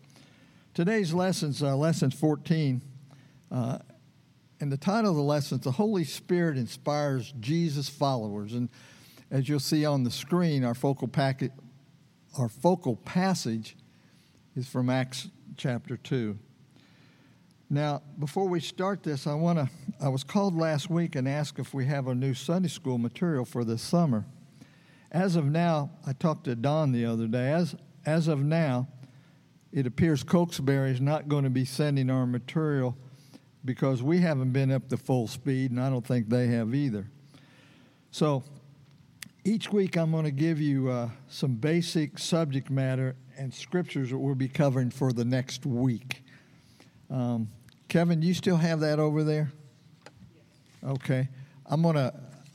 Today's 0.76 1.14
lesson's 1.14 1.62
uh, 1.62 1.74
lesson 1.74 2.10
14. 2.10 2.82
Uh, 3.50 3.78
and 4.60 4.70
the 4.70 4.76
title 4.76 5.10
of 5.10 5.16
the 5.16 5.22
lesson 5.22 5.56
is 5.56 5.64
The 5.64 5.70
Holy 5.70 6.04
Spirit 6.04 6.58
Inspires 6.58 7.32
Jesus 7.40 7.88
Followers. 7.88 8.52
And 8.52 8.68
As 9.30 9.48
you'll 9.48 9.58
see 9.58 9.86
on 9.86 10.04
the 10.04 10.10
screen, 10.10 10.64
our 10.64 10.74
focal 10.74 11.08
packet, 11.08 11.50
our 12.38 12.50
focal 12.50 12.96
passage 12.96 13.74
is 14.54 14.68
from 14.68 14.90
Acts 14.90 15.30
chapter 15.56 15.96
2. 15.96 16.38
Now, 17.70 18.02
before 18.18 18.46
we 18.46 18.60
start 18.60 19.02
this, 19.02 19.26
I 19.26 19.32
want 19.32 19.58
to 19.58 19.70
I 19.98 20.10
was 20.10 20.24
called 20.24 20.54
last 20.54 20.90
week 20.90 21.16
and 21.16 21.26
asked 21.26 21.58
if 21.58 21.72
we 21.72 21.86
have 21.86 22.06
a 22.06 22.14
new 22.14 22.34
Sunday 22.34 22.68
school 22.68 22.98
material 22.98 23.46
for 23.46 23.64
this 23.64 23.80
summer. 23.80 24.26
As 25.10 25.36
of 25.36 25.46
now, 25.46 25.92
I 26.06 26.12
talked 26.12 26.44
to 26.44 26.54
Don 26.54 26.92
the 26.92 27.06
other 27.06 27.28
day. 27.28 27.50
As 27.50 27.74
as 28.04 28.28
of 28.28 28.44
now, 28.44 28.88
it 29.72 29.86
appears 29.86 30.22
Cokesbury 30.22 30.90
is 30.90 31.00
not 31.00 31.28
going 31.28 31.44
to 31.44 31.50
be 31.50 31.64
sending 31.64 32.10
our 32.10 32.26
material 32.26 32.96
because 33.64 34.02
we 34.02 34.20
haven't 34.20 34.52
been 34.52 34.70
up 34.70 34.88
to 34.88 34.96
full 34.96 35.26
speed, 35.26 35.70
and 35.70 35.80
I 35.80 35.90
don't 35.90 36.06
think 36.06 36.28
they 36.28 36.46
have 36.48 36.74
either. 36.74 37.10
So 38.10 38.44
each 39.44 39.72
week 39.72 39.96
I'm 39.96 40.12
going 40.12 40.24
to 40.24 40.30
give 40.30 40.60
you 40.60 40.88
uh, 40.88 41.10
some 41.28 41.54
basic 41.54 42.18
subject 42.18 42.70
matter 42.70 43.16
and 43.36 43.52
scriptures 43.52 44.10
that 44.10 44.18
we'll 44.18 44.34
be 44.34 44.48
covering 44.48 44.90
for 44.90 45.12
the 45.12 45.24
next 45.24 45.66
week. 45.66 46.22
Um, 47.10 47.48
Kevin, 47.88 48.22
you 48.22 48.34
still 48.34 48.56
have 48.56 48.80
that 48.80 48.98
over 48.98 49.22
there? 49.22 49.52
Okay. 50.82 51.28
I'm 51.66 51.82
going 51.82 51.96
to, 51.96 52.12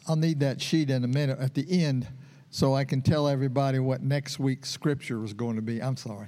I'll 0.07 0.15
need 0.15 0.39
that 0.39 0.61
sheet 0.61 0.89
in 0.89 1.03
a 1.03 1.07
minute 1.07 1.39
at 1.39 1.53
the 1.53 1.65
end 1.83 2.07
so 2.49 2.73
I 2.73 2.83
can 2.83 3.01
tell 3.01 3.27
everybody 3.27 3.79
what 3.79 4.01
next 4.01 4.39
week's 4.39 4.69
scripture 4.69 5.23
is 5.23 5.33
going 5.33 5.55
to 5.55 5.61
be. 5.61 5.81
I'm 5.81 5.97
sorry. 5.97 6.27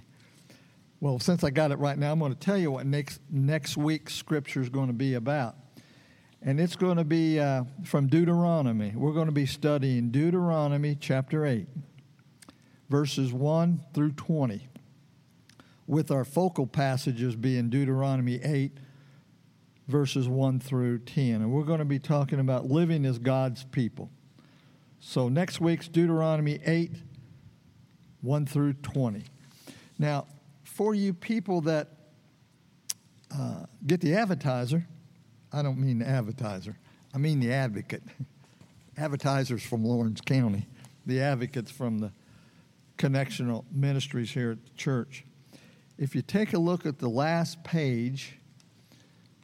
Well, 1.04 1.20
since 1.20 1.44
I 1.44 1.50
got 1.50 1.72
it 1.72 1.80
right 1.80 1.98
now, 1.98 2.14
I'm 2.14 2.20
going 2.20 2.32
to 2.32 2.40
tell 2.40 2.58
you 2.58 2.72
what 2.72 2.86
next, 2.86 3.20
next 3.30 3.76
week's 3.76 4.16
scripture 4.16 4.62
is 4.62 4.70
going 4.70 4.88
to 4.88 4.94
be 4.94 5.16
about. 5.16 5.58
And 6.42 6.62
it's 6.62 6.78
going 6.78 6.96
to 6.96 7.04
be 7.04 7.42
uh, 7.42 7.66
from 7.84 8.08
Deuteronomy. 8.08 8.94
We're 8.96 9.12
going 9.12 9.26
to 9.26 9.34
be 9.34 9.46
studying 9.46 10.12
Deuteronomy 10.12 10.96
chapter 10.96 11.46
8, 11.46 11.68
verses 12.90 13.34
1 13.34 13.84
through 13.94 14.14
20, 14.14 14.70
with 15.88 16.10
our 16.10 16.24
focal 16.24 16.66
passages 16.66 17.36
being 17.36 17.70
Deuteronomy 17.70 18.40
8, 18.42 18.72
verses 19.90 20.30
1 20.30 20.62
through 20.62 21.00
10. 21.00 21.42
And 21.42 21.52
we're 21.52 21.64
going 21.64 21.80
to 21.80 21.86
be 21.86 22.00
talking 22.00 22.40
about 22.40 22.68
living 22.68 23.06
as 23.06 23.20
God's 23.20 23.66
people. 23.66 24.10
So 25.02 25.28
next 25.28 25.60
week's 25.60 25.90
Deuteronomy 25.90 26.62
8, 26.66 26.94
1 28.22 28.46
through 28.46 28.72
20. 28.76 29.26
Now, 30.00 30.28
for 30.74 30.96
you 30.96 31.14
people 31.14 31.62
that 31.62 31.88
uh, 33.32 33.66
get 33.86 34.02
the 34.02 34.16
advertiser, 34.16 34.86
I 35.52 35.62
don't 35.62 35.78
mean 35.78 36.00
the 36.00 36.08
advertiser, 36.08 36.78
I 37.14 37.20
mean 37.20 37.40
the 37.40 37.54
advocate. 37.54 38.04
Advertisers 38.98 39.64
from 39.64 39.84
Laurens 39.84 40.22
County, 40.22 40.68
the 41.08 41.20
advocates 41.20 41.72
from 41.72 41.98
the 41.98 42.12
connectional 43.00 43.66
ministries 43.72 44.30
here 44.30 44.52
at 44.52 44.64
the 44.64 44.70
church. 44.72 45.26
If 45.98 46.14
you 46.14 46.22
take 46.22 46.54
a 46.54 46.60
look 46.60 46.86
at 46.86 47.00
the 47.00 47.10
last 47.10 47.64
page, 47.64 48.38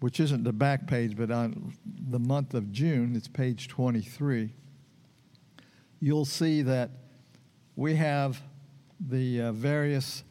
which 0.02 0.20
isn't 0.20 0.44
the 0.44 0.54
back 0.54 0.86
page, 0.86 1.18
but 1.18 1.32
on 1.32 1.74
the 2.10 2.20
month 2.20 2.54
of 2.54 2.72
June, 2.72 3.16
it's 3.16 3.28
page 3.28 3.68
23, 3.68 4.52
you'll 6.00 6.26
see 6.26 6.62
that 6.62 6.92
we 7.76 7.96
have 7.96 8.40
the 9.00 9.42
uh, 9.42 9.52
various 9.52 10.24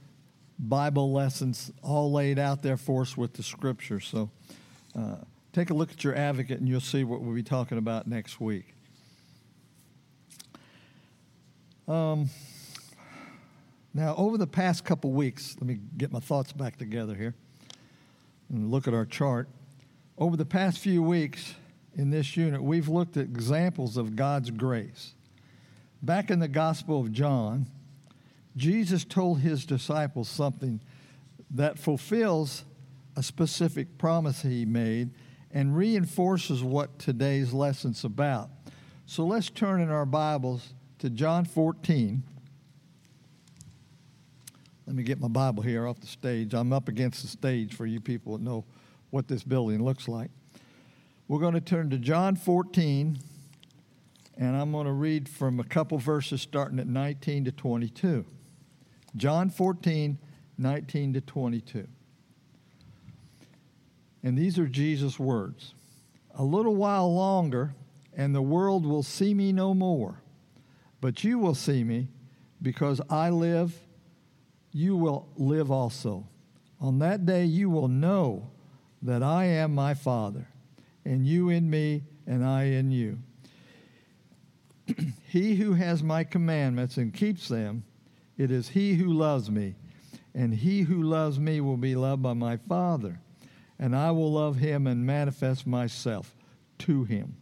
Bible 0.58 1.12
lessons 1.12 1.70
all 1.82 2.12
laid 2.12 2.38
out 2.38 2.62
there 2.62 2.76
for 2.76 3.02
us 3.02 3.16
with 3.16 3.34
the 3.34 3.42
scripture. 3.42 4.00
So 4.00 4.30
uh, 4.98 5.16
take 5.52 5.70
a 5.70 5.74
look 5.74 5.92
at 5.92 6.02
your 6.02 6.16
advocate 6.16 6.58
and 6.58 6.68
you'll 6.68 6.80
see 6.80 7.04
what 7.04 7.20
we'll 7.20 7.34
be 7.34 7.42
talking 7.42 7.78
about 7.78 8.06
next 8.06 8.40
week. 8.40 8.74
Um, 11.86 12.28
now, 13.94 14.14
over 14.16 14.36
the 14.36 14.46
past 14.46 14.84
couple 14.84 15.10
weeks, 15.12 15.56
let 15.58 15.66
me 15.66 15.78
get 15.96 16.12
my 16.12 16.20
thoughts 16.20 16.52
back 16.52 16.76
together 16.76 17.14
here 17.14 17.34
and 18.50 18.70
look 18.70 18.86
at 18.86 18.94
our 18.94 19.06
chart. 19.06 19.48
Over 20.18 20.36
the 20.36 20.44
past 20.44 20.78
few 20.78 21.02
weeks 21.02 21.54
in 21.94 22.10
this 22.10 22.36
unit, 22.36 22.62
we've 22.62 22.88
looked 22.88 23.16
at 23.16 23.24
examples 23.24 23.96
of 23.96 24.16
God's 24.16 24.50
grace. 24.50 25.14
Back 26.02 26.30
in 26.30 26.38
the 26.38 26.48
Gospel 26.48 27.00
of 27.00 27.12
John, 27.12 27.66
Jesus 28.56 29.04
told 29.04 29.40
his 29.40 29.64
disciples 29.64 30.28
something 30.28 30.80
that 31.50 31.78
fulfills 31.78 32.64
a 33.16 33.22
specific 33.22 33.98
promise 33.98 34.42
he 34.42 34.64
made 34.64 35.10
and 35.50 35.76
reinforces 35.76 36.62
what 36.62 36.98
today's 36.98 37.52
lesson's 37.52 38.04
about. 38.04 38.50
So 39.06 39.24
let's 39.24 39.48
turn 39.48 39.80
in 39.80 39.90
our 39.90 40.04
Bibles 40.04 40.74
to 40.98 41.08
John 41.08 41.44
14. 41.44 42.22
Let 44.86 44.96
me 44.96 45.02
get 45.02 45.20
my 45.20 45.28
Bible 45.28 45.62
here 45.62 45.86
off 45.86 46.00
the 46.00 46.06
stage. 46.06 46.54
I'm 46.54 46.72
up 46.72 46.88
against 46.88 47.22
the 47.22 47.28
stage 47.28 47.74
for 47.74 47.86
you 47.86 48.00
people 48.00 48.36
that 48.36 48.42
know 48.42 48.64
what 49.10 49.28
this 49.28 49.42
building 49.42 49.82
looks 49.82 50.08
like. 50.08 50.30
We're 51.26 51.40
going 51.40 51.54
to 51.54 51.60
turn 51.60 51.90
to 51.90 51.98
John 51.98 52.36
14, 52.36 53.18
and 54.38 54.56
I'm 54.56 54.72
going 54.72 54.86
to 54.86 54.92
read 54.92 55.28
from 55.28 55.60
a 55.60 55.64
couple 55.64 55.98
verses 55.98 56.40
starting 56.40 56.78
at 56.78 56.86
19 56.86 57.44
to 57.46 57.52
22. 57.52 58.24
John 59.16 59.50
14, 59.50 60.18
19 60.58 61.12
to 61.14 61.20
22. 61.20 61.86
And 64.22 64.36
these 64.36 64.58
are 64.58 64.66
Jesus' 64.66 65.18
words 65.18 65.74
A 66.34 66.44
little 66.44 66.76
while 66.76 67.12
longer, 67.12 67.74
and 68.14 68.34
the 68.34 68.42
world 68.42 68.84
will 68.84 69.02
see 69.02 69.34
me 69.34 69.52
no 69.52 69.74
more. 69.74 70.22
But 71.00 71.22
you 71.22 71.38
will 71.38 71.54
see 71.54 71.84
me, 71.84 72.08
because 72.60 73.00
I 73.08 73.30
live, 73.30 73.74
you 74.72 74.96
will 74.96 75.28
live 75.36 75.70
also. 75.70 76.26
On 76.80 76.98
that 76.98 77.26
day 77.26 77.44
you 77.44 77.70
will 77.70 77.88
know 77.88 78.50
that 79.02 79.22
I 79.22 79.44
am 79.44 79.74
my 79.74 79.94
Father, 79.94 80.48
and 81.04 81.26
you 81.26 81.48
in 81.48 81.70
me, 81.70 82.02
and 82.26 82.44
I 82.44 82.64
in 82.64 82.90
you. 82.90 83.18
he 85.28 85.56
who 85.56 85.74
has 85.74 86.02
my 86.02 86.24
commandments 86.24 86.96
and 86.96 87.14
keeps 87.14 87.48
them, 87.48 87.84
it 88.38 88.52
is 88.52 88.68
he 88.68 88.94
who 88.94 89.12
loves 89.12 89.50
me, 89.50 89.74
and 90.34 90.54
he 90.54 90.82
who 90.82 91.02
loves 91.02 91.38
me 91.38 91.60
will 91.60 91.76
be 91.76 91.96
loved 91.96 92.22
by 92.22 92.32
my 92.32 92.56
Father, 92.56 93.20
and 93.78 93.94
I 93.94 94.12
will 94.12 94.32
love 94.32 94.56
him 94.56 94.86
and 94.86 95.04
manifest 95.04 95.66
myself 95.66 96.34
to 96.78 97.04
him. 97.04 97.36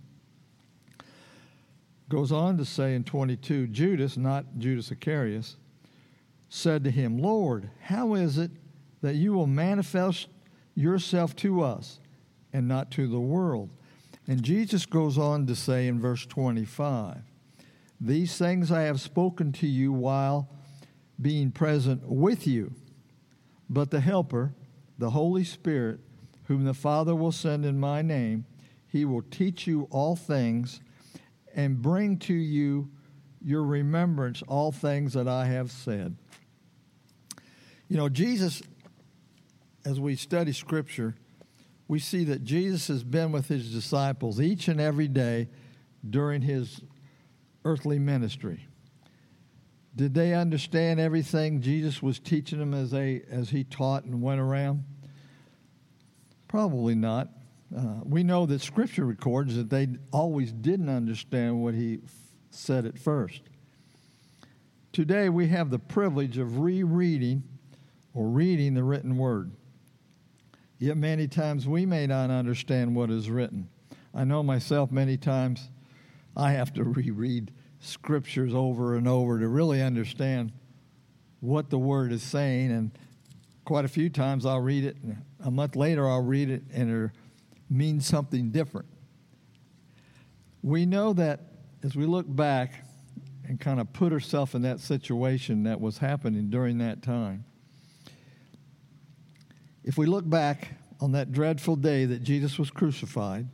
Goes 2.09 2.33
on 2.33 2.57
to 2.57 2.65
say 2.65 2.95
in 2.95 3.05
22 3.05 3.67
Judas, 3.69 4.17
not 4.17 4.59
Judas 4.59 4.91
Iscariot, 4.91 5.55
said 6.49 6.85
to 6.85 6.91
him, 6.91 7.19
Lord, 7.19 7.69
how 7.83 8.15
is 8.15 8.39
it 8.39 8.51
that 9.03 9.17
you 9.17 9.33
will 9.33 9.47
manifest 9.47 10.29
yourself 10.75 11.35
to 11.37 11.63
us 11.63 11.99
and 12.53 12.69
not 12.69 12.91
to 12.93 13.09
the 13.09 13.21
world? 13.21 13.71
And 14.29 14.43
Jesus 14.43 14.87
goes 14.87 15.19
on 15.19 15.47
to 15.47 15.55
say 15.55 15.87
in 15.87 16.01
verse 16.01 16.25
25, 16.27 17.19
These 18.01 18.39
things 18.39 18.73
I 18.73 18.83
have 18.83 19.01
spoken 19.01 19.53
to 19.53 19.67
you 19.67 19.93
while 19.93 20.49
being 21.21 21.51
present 21.51 22.03
with 22.07 22.47
you. 22.47 22.73
But 23.69 23.91
the 23.91 24.01
Helper, 24.01 24.55
the 24.99 25.11
Holy 25.11 25.45
Spirit, 25.45 26.01
whom 26.45 26.65
the 26.65 26.75
Father 26.75 27.15
will 27.15 27.33
send 27.33 27.65
in 27.65 27.81
my 27.81 28.03
name, 28.03 28.45
he 28.87 29.05
will 29.05 29.23
teach 29.23 29.67
you 29.67 29.89
all 29.91 30.17
things 30.17 30.81
and 31.55 31.83
bring 31.83 32.19
to 32.19 32.35
you 32.35 32.91
your 33.43 33.63
remembrance 33.63 34.43
all 34.47 34.73
things 34.73 35.15
that 35.15 35.29
I 35.29 35.47
have 35.47 35.71
said. 35.71 36.17
You 37.89 37.97
know, 37.97 38.09
Jesus, 38.09 38.63
as 39.85 40.01
we 40.01 40.17
study 40.17 40.53
Scripture, 40.53 41.15
we 41.89 41.99
see 41.99 42.25
that 42.25 42.43
Jesus 42.43 42.89
has 42.89 43.05
been 43.05 43.31
with 43.33 43.49
his 43.49 43.73
disciples 43.73 44.41
each 44.41 44.69
and 44.69 44.81
every 44.81 45.09
day 45.09 45.49
during 46.09 46.43
his 46.43 46.81
earthly 47.65 47.99
ministry. 47.99 48.66
Did 49.97 50.13
they 50.13 50.35
understand 50.35 51.01
everything 51.01 51.63
Jesus 51.63 52.03
was 52.03 52.19
teaching 52.19 52.59
them 52.59 52.75
as, 52.75 52.91
they, 52.91 53.23
as 53.31 53.49
he 53.49 53.65
taught 53.65 54.05
and 54.05 54.21
went 54.21 54.41
around? 54.41 54.85
Probably 56.49 56.95
not. 56.95 57.31
Uh, 57.75 58.01
we 58.05 58.23
know 58.23 58.45
that 58.45 58.61
Scripture 58.61 59.07
records 59.07 59.57
that 59.57 59.71
they 59.71 59.89
always 60.13 60.53
didn't 60.53 60.91
understand 60.91 61.63
what 61.63 61.75
he 61.75 62.01
f- 62.05 62.11
said 62.51 62.85
at 62.85 62.99
first. 62.99 63.41
Today, 64.93 65.31
we 65.31 65.49
have 65.49 65.71
the 65.71 65.79
privilege 65.79 66.37
of 66.37 66.59
rereading 66.59 67.43
or 68.15 68.29
reading 68.29 68.75
the 68.75 68.85
written 68.85 69.17
word. 69.17 69.51
Yet, 70.79 70.99
many 70.99 71.27
times, 71.27 71.67
we 71.67 71.87
may 71.87 72.07
not 72.07 72.31
understand 72.31 72.95
what 72.95 73.11
is 73.11 73.31
written. 73.31 73.69
I 74.15 74.25
know 74.25 74.43
myself, 74.43 74.93
many 74.93 75.17
times, 75.17 75.71
I 76.37 76.53
have 76.53 76.73
to 76.75 76.85
reread 76.85 77.51
scriptures 77.87 78.55
over 78.55 78.97
and 78.97 79.07
over 79.07 79.39
to 79.39 79.49
really 79.49 79.83
understand 79.83 80.53
what 81.41 81.71
the 81.71 81.79
word 81.79 82.13
is 82.13 82.23
saying. 82.23 82.71
And 82.73 82.91
quite 83.65 83.85
a 83.85 83.89
few 83.89 84.11
times 84.11 84.45
I'll 84.47 84.61
read 84.61 84.85
it, 84.85 84.97
and 85.03 85.23
a 85.45 85.51
month 85.51 85.77
later 85.77 86.09
I'll 86.09 86.23
read 86.23 86.51
it, 86.51 86.63
and 86.73 87.05
it 87.05 87.11
means 87.71 88.07
something 88.07 88.51
different. 88.51 88.87
We 90.63 90.87
know 90.87 91.13
that 91.13 91.41
as 91.83 91.95
we 91.95 92.07
look 92.07 92.27
back, 92.29 92.83
and 93.49 93.61
kind 93.61 93.81
of 93.81 93.93
put 93.93 94.13
ourselves 94.13 94.55
in 94.55 94.63
that 94.63 94.81
situation 94.81 95.65
that 95.65 95.81
was 95.81 95.99
happening 95.99 96.51
during 96.51 96.79
that 96.79 97.03
time. 97.03 97.45
If 99.85 99.97
we 99.97 100.07
look 100.07 100.29
back 100.29 100.73
on 101.01 101.13
that 101.13 101.33
dreadful 101.33 101.77
day 101.77 102.07
that 102.07 102.23
Jesus 102.23 102.59
was 102.59 102.71
crucified, 102.71 103.47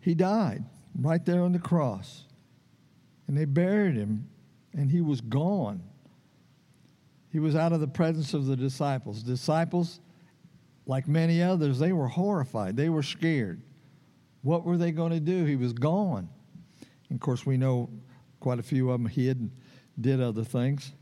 he 0.00 0.14
died 0.14 0.64
right 1.00 1.24
there 1.24 1.42
on 1.42 1.52
the 1.52 1.58
cross. 1.58 2.24
And 3.28 3.36
they 3.36 3.44
buried 3.44 3.94
him, 3.94 4.28
and 4.72 4.90
he 4.90 5.00
was 5.00 5.20
gone. 5.20 5.82
He 7.30 7.38
was 7.38 7.54
out 7.54 7.72
of 7.72 7.80
the 7.80 7.86
presence 7.86 8.34
of 8.34 8.46
the 8.46 8.56
disciples. 8.56 9.22
Disciples, 9.22 10.00
like 10.86 11.06
many 11.06 11.42
others, 11.42 11.78
they 11.78 11.92
were 11.92 12.08
horrified. 12.08 12.76
They 12.76 12.88
were 12.88 13.02
scared. 13.02 13.60
What 14.42 14.64
were 14.64 14.78
they 14.78 14.92
going 14.92 15.12
to 15.12 15.20
do? 15.20 15.44
He 15.44 15.56
was 15.56 15.74
gone. 15.74 16.28
And 17.10 17.16
of 17.16 17.20
course, 17.20 17.44
we 17.44 17.58
know 17.58 17.90
quite 18.40 18.58
a 18.58 18.62
few 18.62 18.90
of 18.90 19.00
them 19.02 19.10
hid 19.10 19.40
and 19.40 19.50
did 20.00 20.22
other 20.22 20.44
things. 20.44 20.92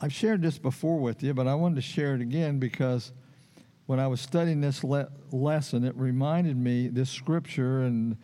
I've 0.00 0.12
shared 0.12 0.42
this 0.42 0.58
before 0.58 0.98
with 0.98 1.22
you, 1.22 1.34
but 1.34 1.48
I 1.48 1.54
wanted 1.54 1.76
to 1.76 1.82
share 1.82 2.14
it 2.14 2.20
again 2.20 2.58
because 2.58 3.12
when 3.86 3.98
I 3.98 4.06
was 4.06 4.20
studying 4.20 4.60
this 4.60 4.84
le- 4.84 5.08
lesson, 5.32 5.84
it 5.84 5.96
reminded 5.96 6.56
me, 6.56 6.88
this 6.88 7.10
scripture 7.10 7.82
and 7.82 8.16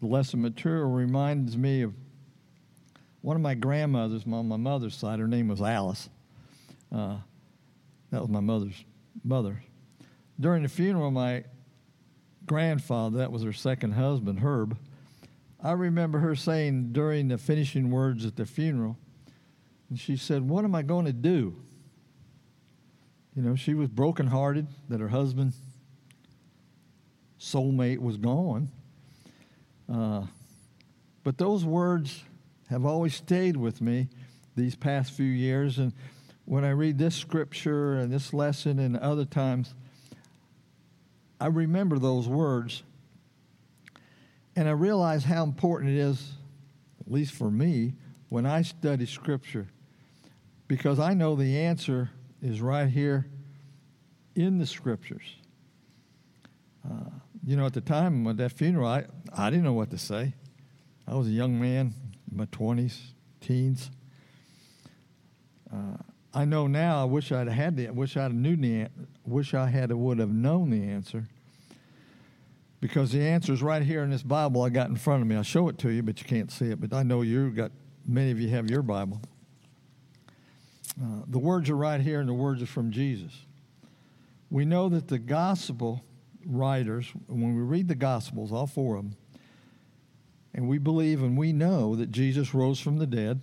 the 0.00 0.06
lesson 0.06 0.40
material 0.40 0.90
reminds 0.90 1.56
me 1.56 1.82
of 1.82 1.94
one 3.20 3.36
of 3.36 3.42
my 3.42 3.54
grandmothers 3.54 4.24
on 4.26 4.48
my 4.48 4.56
mother's 4.56 4.96
side. 4.96 5.18
Her 5.18 5.28
name 5.28 5.48
was 5.48 5.60
Alice. 5.60 6.08
Uh, 6.90 7.16
that 8.10 8.20
was 8.20 8.30
my 8.30 8.40
mother's 8.40 8.84
mother. 9.22 9.62
During 10.38 10.62
the 10.62 10.68
funeral, 10.68 11.10
my 11.10 11.44
grandfather, 12.46 13.18
that 13.18 13.30
was 13.30 13.42
her 13.42 13.52
second 13.52 13.92
husband, 13.92 14.40
Herb, 14.40 14.76
I 15.62 15.72
remember 15.72 16.20
her 16.20 16.34
saying 16.34 16.92
during 16.92 17.28
the 17.28 17.36
finishing 17.36 17.90
words 17.90 18.24
at 18.24 18.36
the 18.36 18.46
funeral, 18.46 18.96
and 19.90 20.00
she 20.00 20.16
said, 20.16 20.48
What 20.48 20.64
am 20.64 20.74
I 20.74 20.80
going 20.82 21.04
to 21.04 21.12
do? 21.12 21.56
You 23.36 23.42
know, 23.42 23.54
she 23.54 23.74
was 23.74 23.88
brokenhearted 23.88 24.66
that 24.88 25.00
her 25.00 25.08
husband, 25.08 25.52
soulmate, 27.38 27.98
was 27.98 28.16
gone. 28.16 28.70
Uh, 29.92 30.26
but 31.24 31.38
those 31.38 31.64
words 31.64 32.22
have 32.68 32.86
always 32.86 33.14
stayed 33.14 33.56
with 33.56 33.80
me 33.80 34.08
these 34.56 34.76
past 34.76 35.12
few 35.12 35.26
years. 35.26 35.78
And 35.78 35.92
when 36.44 36.64
I 36.64 36.70
read 36.70 36.98
this 36.98 37.14
scripture 37.14 37.98
and 37.98 38.12
this 38.12 38.32
lesson 38.32 38.78
and 38.78 38.96
other 38.96 39.24
times, 39.24 39.74
I 41.40 41.46
remember 41.46 41.98
those 41.98 42.28
words. 42.28 42.82
And 44.56 44.68
I 44.68 44.72
realize 44.72 45.24
how 45.24 45.42
important 45.42 45.92
it 45.92 45.98
is, 45.98 46.32
at 47.00 47.10
least 47.10 47.32
for 47.32 47.50
me, 47.50 47.94
when 48.28 48.46
I 48.46 48.62
study 48.62 49.06
scripture 49.06 49.68
because 50.70 51.00
I 51.00 51.14
know 51.14 51.34
the 51.34 51.58
answer 51.58 52.10
is 52.40 52.60
right 52.60 52.88
here 52.88 53.26
in 54.36 54.58
the 54.58 54.66
scriptures. 54.66 55.34
Uh, 56.88 57.10
you 57.50 57.56
know, 57.56 57.66
at 57.66 57.72
the 57.72 57.80
time 57.80 58.28
of 58.28 58.36
that 58.36 58.52
funeral, 58.52 58.86
I, 58.86 59.06
I 59.36 59.50
didn't 59.50 59.64
know 59.64 59.72
what 59.72 59.90
to 59.90 59.98
say. 59.98 60.34
I 61.08 61.16
was 61.16 61.26
a 61.26 61.32
young 61.32 61.60
man, 61.60 61.92
in 62.30 62.36
my 62.36 62.46
20s, 62.46 62.96
teens. 63.40 63.90
Uh, 65.68 65.96
I 66.32 66.44
know 66.44 66.68
now. 66.68 67.02
I 67.02 67.06
wish 67.06 67.32
I'd 67.32 67.48
had 67.48 67.76
the. 67.76 67.90
Wish 67.90 68.16
I'd 68.16 68.32
knew 68.32 68.54
the. 68.54 68.86
Wish 69.24 69.52
I 69.52 69.66
had 69.66 69.90
would 69.90 70.20
have 70.20 70.30
known 70.30 70.70
the 70.70 70.90
answer. 70.90 71.26
Because 72.80 73.10
the 73.10 73.20
answer 73.20 73.52
is 73.52 73.62
right 73.62 73.82
here 73.82 74.04
in 74.04 74.10
this 74.10 74.22
Bible 74.22 74.62
I 74.62 74.68
got 74.68 74.88
in 74.88 74.94
front 74.94 75.20
of 75.20 75.26
me. 75.26 75.34
I'll 75.34 75.42
show 75.42 75.68
it 75.68 75.76
to 75.78 75.90
you, 75.90 76.04
but 76.04 76.20
you 76.20 76.28
can't 76.28 76.52
see 76.52 76.66
it. 76.66 76.80
But 76.80 76.92
I 76.92 77.02
know 77.02 77.22
you've 77.22 77.56
got. 77.56 77.72
Many 78.06 78.30
of 78.30 78.38
you 78.38 78.48
have 78.50 78.70
your 78.70 78.82
Bible. 78.82 79.20
Uh, 81.02 81.22
the 81.26 81.40
words 81.40 81.68
are 81.68 81.76
right 81.76 82.00
here, 82.00 82.20
and 82.20 82.28
the 82.28 82.32
words 82.32 82.62
are 82.62 82.66
from 82.66 82.92
Jesus. 82.92 83.32
We 84.50 84.64
know 84.64 84.88
that 84.88 85.08
the 85.08 85.18
gospel 85.18 86.04
writers, 86.46 87.12
when 87.26 87.54
we 87.54 87.62
read 87.62 87.88
the 87.88 87.94
gospels, 87.94 88.52
all 88.52 88.66
four 88.66 88.96
of 88.96 89.04
them, 89.04 89.16
and 90.54 90.68
we 90.68 90.78
believe 90.78 91.22
and 91.22 91.36
we 91.36 91.52
know 91.52 91.94
that 91.96 92.10
Jesus 92.10 92.54
rose 92.54 92.80
from 92.80 92.98
the 92.98 93.06
dead. 93.06 93.40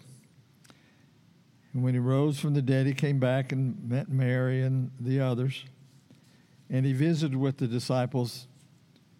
And 1.73 1.83
when 1.83 1.93
he 1.93 1.99
rose 1.99 2.39
from 2.39 2.53
the 2.53 2.61
dead, 2.61 2.85
he 2.85 2.93
came 2.93 3.19
back 3.19 3.51
and 3.51 3.89
met 3.89 4.09
Mary 4.09 4.61
and 4.61 4.91
the 4.99 5.19
others. 5.19 5.63
And 6.69 6.85
he 6.85 6.93
visited 6.93 7.37
with 7.37 7.57
the 7.57 7.67
disciples 7.67 8.47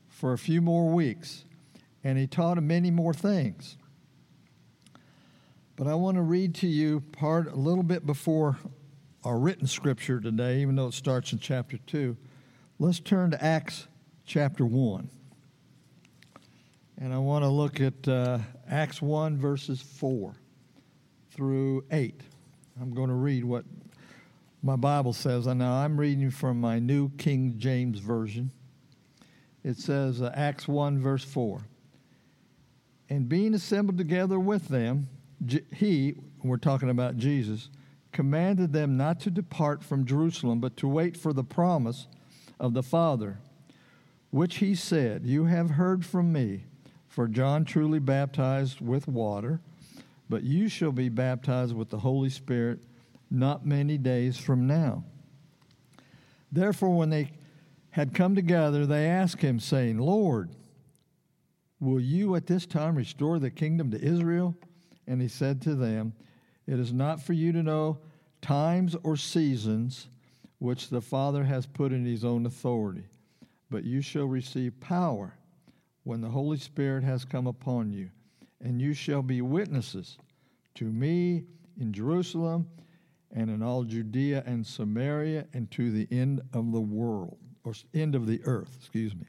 for 0.09 0.33
a 0.33 0.37
few 0.37 0.61
more 0.61 0.89
weeks. 0.89 1.45
And 2.03 2.17
he 2.17 2.27
taught 2.27 2.55
them 2.55 2.67
many 2.67 2.91
more 2.91 3.13
things. 3.13 3.77
But 5.77 5.87
I 5.87 5.93
want 5.93 6.15
to 6.15 6.23
read 6.23 6.55
to 6.55 6.67
you 6.67 7.01
part 7.11 7.47
a 7.47 7.55
little 7.55 7.83
bit 7.83 8.05
before 8.05 8.57
our 9.23 9.37
written 9.37 9.67
scripture 9.67 10.19
today, 10.19 10.61
even 10.61 10.75
though 10.75 10.87
it 10.87 10.93
starts 10.93 11.31
in 11.31 11.39
chapter 11.39 11.77
2. 11.77 12.17
Let's 12.79 12.99
turn 12.99 13.31
to 13.31 13.43
Acts 13.43 13.87
chapter 14.27 14.63
1. 14.63 15.09
And 16.99 17.11
I 17.11 17.17
want 17.17 17.43
to 17.43 17.49
look 17.49 17.81
at 17.81 18.07
uh, 18.07 18.37
Acts 18.69 19.01
1, 19.01 19.35
verses 19.35 19.81
4 19.81 20.35
through 21.31 21.85
8. 21.89 22.21
I'm 22.79 22.93
going 22.93 23.09
to 23.09 23.15
read 23.15 23.43
what 23.43 23.65
my 24.61 24.75
Bible 24.75 25.11
says. 25.11 25.47
And 25.47 25.57
now 25.57 25.73
I'm 25.73 25.99
reading 25.99 26.29
from 26.29 26.61
my 26.61 26.77
New 26.77 27.09
King 27.17 27.55
James 27.57 27.97
Version. 27.97 28.51
It 29.63 29.77
says, 29.77 30.21
uh, 30.21 30.31
Acts 30.35 30.67
1, 30.67 30.99
verse 30.99 31.23
4. 31.23 31.61
And 33.09 33.27
being 33.27 33.55
assembled 33.55 33.97
together 33.97 34.39
with 34.39 34.67
them, 34.67 35.07
he, 35.73 36.13
we're 36.43 36.57
talking 36.57 36.91
about 36.91 37.17
Jesus, 37.17 37.69
commanded 38.11 38.71
them 38.71 38.97
not 38.97 39.19
to 39.21 39.31
depart 39.31 39.83
from 39.83 40.05
Jerusalem, 40.05 40.59
but 40.59 40.77
to 40.77 40.87
wait 40.87 41.17
for 41.17 41.33
the 41.33 41.43
promise 41.43 42.05
of 42.59 42.73
the 42.73 42.83
Father, 42.83 43.39
which 44.29 44.57
he 44.57 44.75
said, 44.75 45.25
You 45.25 45.45
have 45.45 45.71
heard 45.71 46.05
from 46.05 46.31
me, 46.31 46.65
for 47.07 47.27
John 47.27 47.65
truly 47.65 47.99
baptized 47.99 48.81
with 48.81 49.07
water, 49.07 49.61
but 50.29 50.43
you 50.43 50.67
shall 50.67 50.91
be 50.91 51.09
baptized 51.09 51.75
with 51.75 51.89
the 51.89 51.99
Holy 51.99 52.29
Spirit 52.29 52.79
not 53.29 53.65
many 53.65 53.97
days 53.97 54.37
from 54.37 54.67
now. 54.67 55.03
Therefore, 56.51 56.95
when 56.95 57.09
they 57.09 57.31
had 57.91 58.13
come 58.13 58.35
together, 58.35 58.85
they 58.85 59.07
asked 59.07 59.41
him, 59.41 59.59
saying, 59.59 59.97
Lord, 59.97 60.51
will 61.79 61.99
you 61.99 62.35
at 62.35 62.47
this 62.47 62.65
time 62.65 62.95
restore 62.95 63.39
the 63.39 63.49
kingdom 63.49 63.91
to 63.91 64.01
Israel? 64.01 64.55
And 65.07 65.21
he 65.21 65.27
said 65.27 65.61
to 65.63 65.75
them, 65.75 66.13
It 66.65 66.79
is 66.79 66.93
not 66.93 67.21
for 67.21 67.33
you 67.33 67.51
to 67.53 67.63
know 67.63 67.99
times 68.41 68.95
or 69.03 69.17
seasons 69.17 70.07
which 70.59 70.89
the 70.89 71.01
Father 71.01 71.43
has 71.43 71.65
put 71.65 71.91
in 71.91 72.05
his 72.05 72.25
own 72.25 72.45
authority, 72.45 73.05
but 73.69 73.83
you 73.83 74.01
shall 74.01 74.25
receive 74.25 74.79
power 74.79 75.33
when 76.03 76.21
the 76.21 76.29
Holy 76.29 76.57
Spirit 76.57 77.03
has 77.03 77.25
come 77.25 77.47
upon 77.47 77.91
you, 77.91 78.09
and 78.61 78.81
you 78.81 78.93
shall 78.93 79.21
be 79.21 79.41
witnesses 79.41 80.17
to 80.75 80.85
me 80.85 81.43
in 81.79 81.93
Jerusalem 81.93 82.67
and 83.31 83.49
in 83.49 83.61
all 83.61 83.83
Judea 83.83 84.43
and 84.45 84.65
Samaria 84.65 85.47
and 85.53 85.69
to 85.71 85.91
the 85.91 86.07
end 86.11 86.41
of 86.53 86.71
the 86.71 86.81
world, 86.81 87.37
or 87.63 87.73
end 87.93 88.15
of 88.15 88.25
the 88.25 88.41
earth, 88.45 88.75
excuse 88.79 89.13
me. 89.13 89.25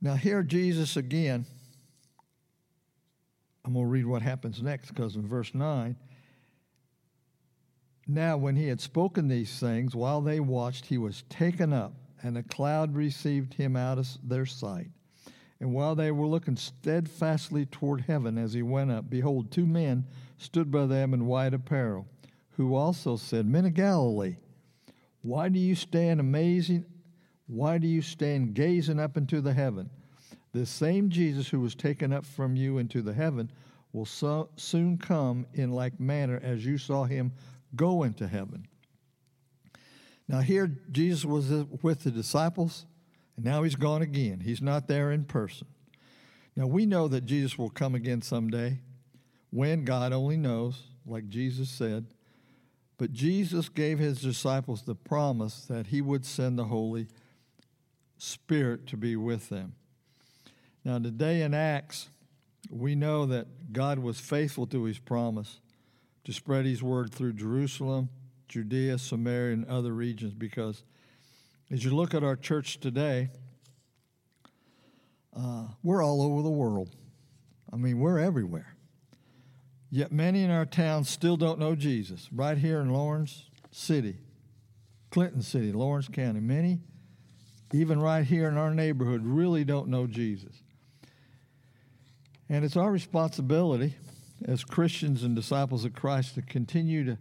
Now, 0.00 0.14
here 0.14 0.42
Jesus 0.42 0.96
again 0.96 1.46
I'm 3.64 3.72
going 3.72 3.86
to 3.86 3.90
read 3.90 4.06
what 4.06 4.22
happens 4.22 4.62
next 4.62 4.88
because 4.88 5.16
in 5.16 5.26
verse 5.26 5.54
9, 5.54 5.96
now 8.06 8.36
when 8.36 8.56
he 8.56 8.68
had 8.68 8.80
spoken 8.80 9.28
these 9.28 9.58
things, 9.58 9.94
while 9.94 10.20
they 10.20 10.40
watched, 10.40 10.86
he 10.86 10.98
was 10.98 11.24
taken 11.28 11.72
up, 11.72 11.94
and 12.22 12.36
a 12.36 12.42
cloud 12.42 12.94
received 12.94 13.54
him 13.54 13.76
out 13.76 13.98
of 13.98 14.08
their 14.22 14.46
sight. 14.46 14.90
And 15.60 15.72
while 15.72 15.94
they 15.94 16.10
were 16.10 16.26
looking 16.26 16.56
steadfastly 16.56 17.66
toward 17.66 18.02
heaven 18.02 18.36
as 18.36 18.52
he 18.52 18.62
went 18.62 18.90
up, 18.90 19.08
behold, 19.08 19.50
two 19.50 19.66
men 19.66 20.04
stood 20.36 20.70
by 20.70 20.86
them 20.86 21.14
in 21.14 21.26
white 21.26 21.54
apparel, 21.54 22.06
who 22.56 22.74
also 22.74 23.16
said, 23.16 23.46
Men 23.46 23.64
of 23.64 23.74
Galilee, 23.74 24.36
why 25.22 25.48
do 25.48 25.58
you 25.58 25.74
stand 25.74 26.20
amazing? 26.20 26.84
Why 27.46 27.78
do 27.78 27.86
you 27.86 28.02
stand 28.02 28.54
gazing 28.54 29.00
up 29.00 29.16
into 29.16 29.40
the 29.40 29.54
heaven? 29.54 29.88
This 30.52 30.70
same 30.70 31.08
Jesus 31.08 31.48
who 31.48 31.60
was 31.60 31.74
taken 31.74 32.12
up 32.12 32.26
from 32.26 32.56
you 32.56 32.78
into 32.78 33.00
the 33.00 33.14
heaven 33.14 33.50
will 33.92 34.04
so, 34.04 34.50
soon 34.56 34.98
come 34.98 35.46
in 35.54 35.70
like 35.70 35.98
manner 35.98 36.40
as 36.42 36.66
you 36.66 36.76
saw 36.76 37.04
him 37.04 37.32
go 37.76 38.02
into 38.02 38.26
heaven. 38.26 38.66
Now, 40.28 40.40
here 40.40 40.78
Jesus 40.90 41.24
was 41.24 41.50
with 41.82 42.04
the 42.04 42.10
disciples, 42.10 42.86
and 43.36 43.44
now 43.44 43.62
he's 43.62 43.76
gone 43.76 44.02
again. 44.02 44.40
He's 44.40 44.62
not 44.62 44.88
there 44.88 45.12
in 45.12 45.24
person. 45.24 45.66
Now, 46.56 46.66
we 46.66 46.86
know 46.86 47.08
that 47.08 47.26
Jesus 47.26 47.58
will 47.58 47.70
come 47.70 47.94
again 47.94 48.22
someday. 48.22 48.80
When, 49.50 49.84
God 49.84 50.12
only 50.12 50.36
knows, 50.36 50.84
like 51.06 51.28
Jesus 51.28 51.68
said. 51.68 52.06
But 52.96 53.12
Jesus 53.12 53.68
gave 53.68 53.98
his 53.98 54.20
disciples 54.20 54.82
the 54.82 54.94
promise 54.94 55.66
that 55.66 55.88
he 55.88 56.00
would 56.00 56.24
send 56.24 56.58
the 56.58 56.64
Holy 56.64 57.08
Spirit 58.16 58.86
to 58.88 58.96
be 58.96 59.16
with 59.16 59.48
them. 59.48 59.74
Now, 60.84 60.98
today 60.98 61.42
in 61.42 61.54
Acts, 61.54 62.08
we 62.70 62.94
know 62.94 63.26
that 63.26 63.72
God 63.72 63.98
was 63.98 64.20
faithful 64.20 64.66
to 64.68 64.84
his 64.84 64.98
promise 64.98 65.58
to 66.24 66.32
spread 66.32 66.64
his 66.64 66.82
word 66.82 67.12
through 67.12 67.34
Jerusalem, 67.34 68.08
Judea, 68.48 68.98
Samaria, 68.98 69.54
and 69.54 69.66
other 69.66 69.92
regions 69.92 70.34
because 70.34 70.82
as 71.70 71.84
you 71.84 71.94
look 71.94 72.14
at 72.14 72.22
our 72.22 72.36
church 72.36 72.78
today, 72.80 73.30
uh, 75.36 75.64
we're 75.82 76.04
all 76.04 76.22
over 76.22 76.42
the 76.42 76.50
world. 76.50 76.90
I 77.72 77.76
mean, 77.76 77.98
we're 77.98 78.18
everywhere. 78.18 78.74
Yet 79.90 80.12
many 80.12 80.42
in 80.42 80.50
our 80.50 80.66
town 80.66 81.04
still 81.04 81.36
don't 81.36 81.58
know 81.58 81.74
Jesus. 81.74 82.28
Right 82.32 82.58
here 82.58 82.80
in 82.80 82.90
Laurens 82.90 83.48
City, 83.70 84.16
Clinton 85.10 85.42
City, 85.42 85.72
Laurens 85.72 86.08
County, 86.08 86.40
many, 86.40 86.80
even 87.72 88.00
right 88.00 88.24
here 88.24 88.48
in 88.48 88.56
our 88.56 88.72
neighborhood, 88.72 89.22
really 89.24 89.64
don't 89.64 89.88
know 89.88 90.06
Jesus. 90.06 90.62
And 92.48 92.64
it's 92.64 92.76
our 92.76 92.90
responsibility 92.90 93.94
as 94.44 94.64
Christians 94.64 95.22
and 95.22 95.34
disciples 95.34 95.84
of 95.84 95.94
Christ 95.94 96.34
to 96.34 96.42
continue 96.42 97.04
to 97.04 97.18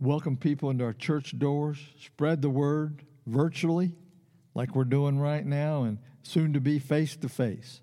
welcome 0.00 0.36
people 0.36 0.70
into 0.70 0.84
our 0.84 0.92
church 0.92 1.36
doors, 1.38 1.78
spread 2.00 2.42
the 2.42 2.50
word 2.50 3.02
virtually, 3.26 3.96
like 4.54 4.74
we're 4.74 4.84
doing 4.84 5.18
right 5.18 5.44
now, 5.44 5.82
and 5.82 5.98
soon 6.22 6.52
to 6.52 6.60
be 6.60 6.78
face 6.78 7.16
to 7.16 7.28
face, 7.28 7.80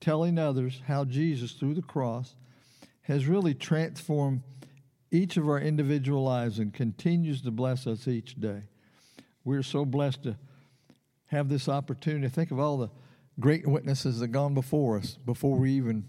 telling 0.00 0.38
others 0.38 0.82
how 0.86 1.04
Jesus, 1.04 1.52
through 1.52 1.74
the 1.74 1.82
cross, 1.82 2.34
has 3.02 3.26
really 3.26 3.54
transformed 3.54 4.42
each 5.10 5.36
of 5.36 5.48
our 5.48 5.60
individual 5.60 6.24
lives 6.24 6.58
and 6.58 6.74
continues 6.74 7.40
to 7.42 7.50
bless 7.50 7.86
us 7.86 8.06
each 8.08 8.34
day. 8.38 8.62
We're 9.44 9.62
so 9.62 9.84
blessed 9.84 10.24
to 10.24 10.36
have 11.26 11.48
this 11.48 11.68
opportunity. 11.68 12.28
Think 12.28 12.50
of 12.50 12.58
all 12.58 12.76
the 12.76 12.90
great 13.40 13.66
witnesses 13.66 14.20
that 14.20 14.28
gone 14.28 14.54
before 14.54 14.98
us, 14.98 15.16
before 15.24 15.56
we 15.56 15.72
even, 15.72 16.04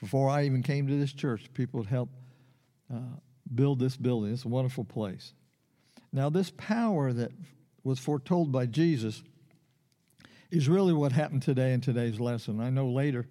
before 0.00 0.28
I 0.28 0.44
even 0.44 0.62
came 0.62 0.86
to 0.86 0.98
this 0.98 1.12
church. 1.12 1.52
People 1.54 1.82
had 1.82 1.90
helped 1.90 2.14
uh, 2.92 2.98
build 3.54 3.78
this 3.78 3.96
building. 3.96 4.32
It's 4.32 4.44
a 4.44 4.48
wonderful 4.48 4.84
place. 4.84 5.32
Now, 6.12 6.30
this 6.30 6.50
power 6.50 7.12
that 7.12 7.32
was 7.82 7.98
foretold 7.98 8.52
by 8.52 8.66
Jesus 8.66 9.22
is 10.50 10.68
really 10.68 10.92
what 10.92 11.12
happened 11.12 11.42
today 11.42 11.72
in 11.72 11.80
today's 11.80 12.20
lesson. 12.20 12.60
I 12.60 12.70
know 12.70 12.88
later, 12.88 13.26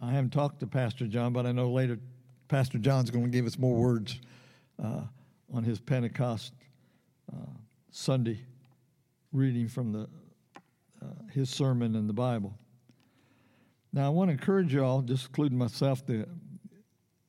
I 0.00 0.12
haven't 0.12 0.32
talked 0.32 0.60
to 0.60 0.66
Pastor 0.66 1.06
John, 1.06 1.32
but 1.32 1.46
I 1.46 1.52
know 1.52 1.70
later 1.70 1.98
Pastor 2.48 2.78
John's 2.78 3.10
going 3.10 3.24
to 3.24 3.30
give 3.30 3.46
us 3.46 3.58
more 3.58 3.76
words 3.76 4.18
uh, 4.82 5.02
on 5.52 5.62
his 5.62 5.78
Pentecost 5.78 6.52
uh, 7.32 7.46
Sunday 7.90 8.40
reading 9.32 9.68
from 9.68 9.92
the 9.92 10.08
uh, 11.00 11.06
his 11.32 11.48
sermon 11.48 11.94
in 11.94 12.06
the 12.06 12.12
Bible. 12.12 12.54
Now, 13.92 14.06
I 14.06 14.08
want 14.10 14.28
to 14.28 14.32
encourage 14.32 14.74
y'all, 14.74 15.00
just 15.02 15.26
including 15.26 15.58
myself, 15.58 16.04
that 16.06 16.28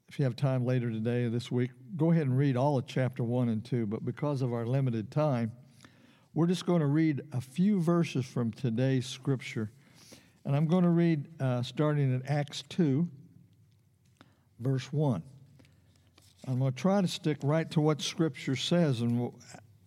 if 0.08 0.20
you 0.20 0.26
have 0.26 0.36
time 0.36 0.66
later 0.66 0.90
today 0.90 1.24
or 1.24 1.30
this 1.30 1.52
week, 1.52 1.72
go 1.96 2.12
ahead 2.12 2.24
and 2.24 2.38
read 2.38 2.58
all 2.58 2.78
of 2.78 2.86
chapter 2.88 3.24
1 3.24 3.50
and 3.50 3.64
2. 3.64 3.86
But 3.86 4.04
because 4.04 4.42
of 4.42 4.54
our 4.54 4.66
limited 4.66 5.12
time, 5.12 5.52
we're 6.34 6.48
just 6.48 6.66
going 6.66 6.82
to 6.82 6.88
read 6.88 7.22
a 7.32 7.42
few 7.42 7.80
verses 7.82 8.26
from 8.26 8.52
today's 8.52 9.06
scripture. 9.06 9.72
And 10.46 10.56
I'm 10.56 10.68
going 10.68 10.84
to 10.84 10.90
read 10.90 11.28
uh, 11.40 11.62
starting 11.62 12.16
at 12.16 12.30
Acts 12.30 12.64
2, 12.70 13.08
verse 14.60 14.92
1. 14.92 15.22
I'm 16.48 16.60
going 16.60 16.72
to 16.72 16.78
try 16.78 17.02
to 17.02 17.08
stick 17.08 17.38
right 17.44 17.70
to 17.72 17.82
what 17.82 18.02
Scripture 18.02 18.56
says 18.56 19.02
and 19.02 19.32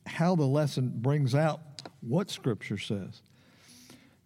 how 0.07 0.37
the 0.37 0.45
lesson 0.45 0.93
brings 0.95 1.35
out 1.35 1.61
what 2.01 2.31
Scripture 2.31 2.79
says. 2.79 3.23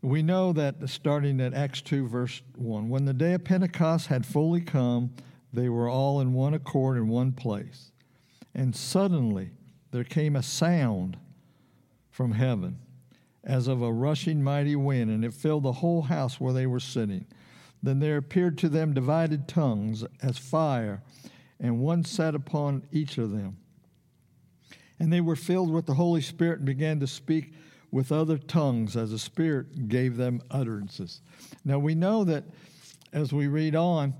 We 0.06 0.22
know 0.22 0.52
that 0.52 0.88
starting 0.88 1.40
at 1.40 1.52
Acts 1.52 1.82
2, 1.82 2.06
verse 2.06 2.40
1, 2.54 2.88
when 2.88 3.06
the 3.06 3.12
day 3.12 3.32
of 3.32 3.42
Pentecost 3.42 4.06
had 4.06 4.24
fully 4.24 4.60
come, 4.60 5.10
they 5.52 5.68
were 5.68 5.88
all 5.88 6.20
in 6.20 6.32
one 6.32 6.54
accord 6.54 6.96
in 6.96 7.08
one 7.08 7.32
place. 7.32 7.90
And 8.54 8.76
suddenly 8.76 9.50
there 9.90 10.04
came 10.04 10.36
a 10.36 10.44
sound 10.44 11.16
from 12.08 12.30
heaven 12.30 12.78
as 13.42 13.66
of 13.66 13.82
a 13.82 13.92
rushing 13.92 14.44
mighty 14.44 14.76
wind, 14.76 15.10
and 15.10 15.24
it 15.24 15.34
filled 15.34 15.64
the 15.64 15.72
whole 15.72 16.02
house 16.02 16.38
where 16.38 16.52
they 16.52 16.68
were 16.68 16.78
sitting. 16.78 17.26
Then 17.82 17.98
there 17.98 18.16
appeared 18.16 18.58
to 18.58 18.68
them 18.68 18.94
divided 18.94 19.48
tongues 19.48 20.04
as 20.22 20.38
fire, 20.38 21.02
and 21.58 21.80
one 21.80 22.04
sat 22.04 22.36
upon 22.36 22.84
each 22.92 23.18
of 23.18 23.32
them. 23.32 23.56
And 25.00 25.12
they 25.12 25.20
were 25.20 25.34
filled 25.34 25.72
with 25.72 25.86
the 25.86 25.94
Holy 25.94 26.20
Spirit 26.20 26.58
and 26.58 26.66
began 26.66 27.00
to 27.00 27.08
speak 27.08 27.54
with 27.90 28.12
other 28.12 28.38
tongues 28.38 28.96
as 28.96 29.10
the 29.10 29.18
Spirit 29.18 29.88
gave 29.88 30.16
them 30.16 30.42
utterances. 30.50 31.20
Now 31.64 31.78
we 31.78 31.94
know 31.94 32.24
that 32.24 32.44
as 33.12 33.32
we 33.32 33.46
read 33.46 33.74
on, 33.74 34.14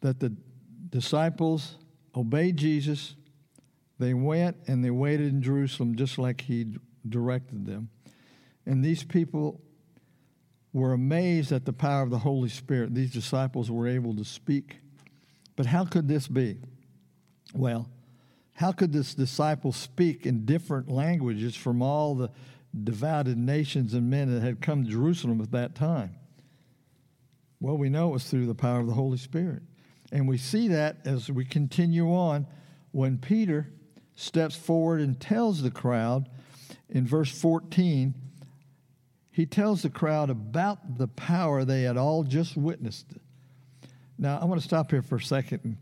that 0.00 0.20
the 0.20 0.34
disciples 0.90 1.76
obeyed 2.14 2.56
Jesus. 2.56 3.14
They 3.98 4.14
went 4.14 4.56
and 4.66 4.84
they 4.84 4.90
waited 4.90 5.32
in 5.32 5.42
Jerusalem 5.42 5.96
just 5.96 6.18
like 6.18 6.42
he 6.42 6.66
directed 7.08 7.66
them. 7.66 7.90
And 8.66 8.84
these 8.84 9.04
people 9.04 9.60
were 10.72 10.92
amazed 10.92 11.52
at 11.52 11.64
the 11.64 11.72
power 11.72 12.02
of 12.02 12.10
the 12.10 12.18
Holy 12.18 12.48
Spirit. 12.48 12.94
These 12.94 13.12
disciples 13.12 13.70
were 13.70 13.88
able 13.88 14.14
to 14.16 14.24
speak. 14.24 14.78
But 15.56 15.66
how 15.66 15.84
could 15.84 16.08
this 16.08 16.28
be? 16.28 16.58
Well, 17.54 17.88
how 18.60 18.72
could 18.72 18.92
this 18.92 19.14
disciple 19.14 19.72
speak 19.72 20.26
in 20.26 20.44
different 20.44 20.90
languages 20.90 21.56
from 21.56 21.80
all 21.80 22.14
the 22.14 22.30
devoted 22.84 23.38
nations 23.38 23.94
and 23.94 24.10
men 24.10 24.30
that 24.30 24.42
had 24.42 24.60
come 24.60 24.84
to 24.84 24.90
Jerusalem 24.90 25.40
at 25.40 25.50
that 25.52 25.74
time? 25.74 26.14
Well, 27.58 27.78
we 27.78 27.88
know 27.88 28.10
it 28.10 28.12
was 28.12 28.24
through 28.24 28.44
the 28.44 28.54
power 28.54 28.78
of 28.78 28.86
the 28.86 28.92
Holy 28.92 29.16
Spirit. 29.16 29.62
And 30.12 30.28
we 30.28 30.36
see 30.36 30.68
that 30.68 30.98
as 31.06 31.30
we 31.30 31.46
continue 31.46 32.12
on 32.14 32.46
when 32.92 33.16
Peter 33.16 33.72
steps 34.14 34.56
forward 34.56 35.00
and 35.00 35.18
tells 35.18 35.62
the 35.62 35.70
crowd 35.70 36.28
in 36.90 37.06
verse 37.06 37.30
14 37.30 38.12
he 39.30 39.46
tells 39.46 39.80
the 39.80 39.88
crowd 39.88 40.28
about 40.28 40.98
the 40.98 41.08
power 41.08 41.64
they 41.64 41.84
had 41.84 41.96
all 41.96 42.24
just 42.24 42.58
witnessed. 42.58 43.06
Now, 44.18 44.38
I 44.38 44.44
want 44.44 44.60
to 44.60 44.66
stop 44.66 44.90
here 44.90 45.00
for 45.00 45.16
a 45.16 45.22
second 45.22 45.60
and 45.64 45.78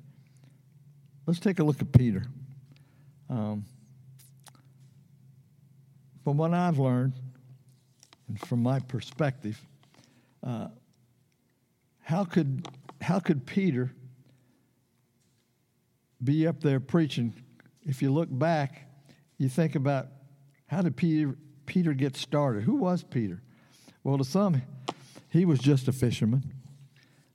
let's 1.26 1.40
take 1.40 1.58
a 1.58 1.64
look 1.64 1.80
at 1.80 1.90
Peter. 1.90 2.28
Um, 3.30 3.64
from 6.24 6.36
what 6.36 6.52
I've 6.52 6.78
learned, 6.78 7.14
and 8.28 8.40
from 8.40 8.62
my 8.62 8.80
perspective, 8.80 9.60
uh, 10.46 10.68
how 12.00 12.24
could 12.24 12.68
how 13.00 13.18
could 13.18 13.46
Peter 13.46 13.92
be 16.22 16.46
up 16.46 16.60
there 16.60 16.80
preaching? 16.80 17.34
If 17.82 18.02
you 18.02 18.12
look 18.12 18.28
back, 18.30 18.86
you 19.38 19.48
think 19.48 19.74
about 19.74 20.08
how 20.66 20.82
did 20.82 20.96
Peter 20.96 21.36
Peter 21.66 21.92
get 21.92 22.16
started? 22.16 22.64
Who 22.64 22.76
was 22.76 23.02
Peter? 23.02 23.42
Well, 24.04 24.18
to 24.18 24.24
some, 24.24 24.62
he 25.30 25.44
was 25.44 25.58
just 25.58 25.86
a 25.88 25.92
fisherman. 25.92 26.54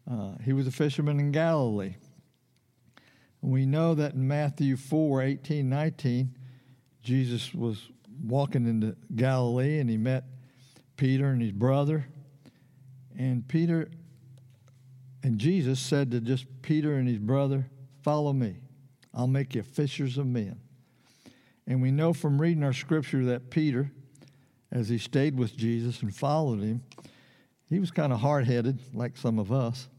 Uh, 0.10 0.34
he 0.44 0.54
was 0.54 0.68
a 0.68 0.72
fisherman 0.72 1.20
in 1.20 1.32
Galilee. 1.32 1.96
We 3.44 3.66
know 3.66 3.94
that 3.96 4.14
in 4.14 4.26
Matthew 4.26 4.78
4 4.78 5.22
18, 5.22 5.70
19, 5.70 6.34
Jesus 7.02 7.54
was 7.54 7.90
walking 8.24 8.66
into 8.66 8.96
Galilee 9.14 9.80
and 9.80 9.90
he 9.90 9.98
met 9.98 10.24
Peter 10.96 11.28
and 11.28 11.42
his 11.42 11.52
brother. 11.52 12.08
And 13.20 13.46
Peter 13.46 13.92
and 15.24 15.38
Jesus 15.38 15.82
said 15.82 16.12
to 16.12 16.22
just 16.22 16.46
Peter 16.62 16.96
and 16.96 17.06
his 17.06 17.20
brother, 17.20 17.68
Follow 18.02 18.32
me. 18.32 18.56
I'll 19.14 19.28
make 19.28 19.56
you 19.56 19.62
fishers 19.62 20.18
of 20.18 20.26
men. 20.26 20.60
And 21.68 21.82
we 21.82 21.92
know 21.92 22.14
from 22.14 22.42
reading 22.42 22.64
our 22.64 22.74
scripture 22.74 23.26
that 23.26 23.50
Peter 23.50 23.92
as 24.72 24.88
he 24.88 24.98
stayed 24.98 25.38
with 25.38 25.58
Jesus 25.58 26.02
and 26.02 26.16
followed 26.16 26.62
him, 26.62 26.82
he 27.70 27.80
was 27.80 27.92
kind 27.92 28.14
of 28.14 28.22
hard 28.22 28.48
headed, 28.48 28.80
like 28.94 29.18
some 29.18 29.38
of 29.38 29.52
us, 29.52 29.90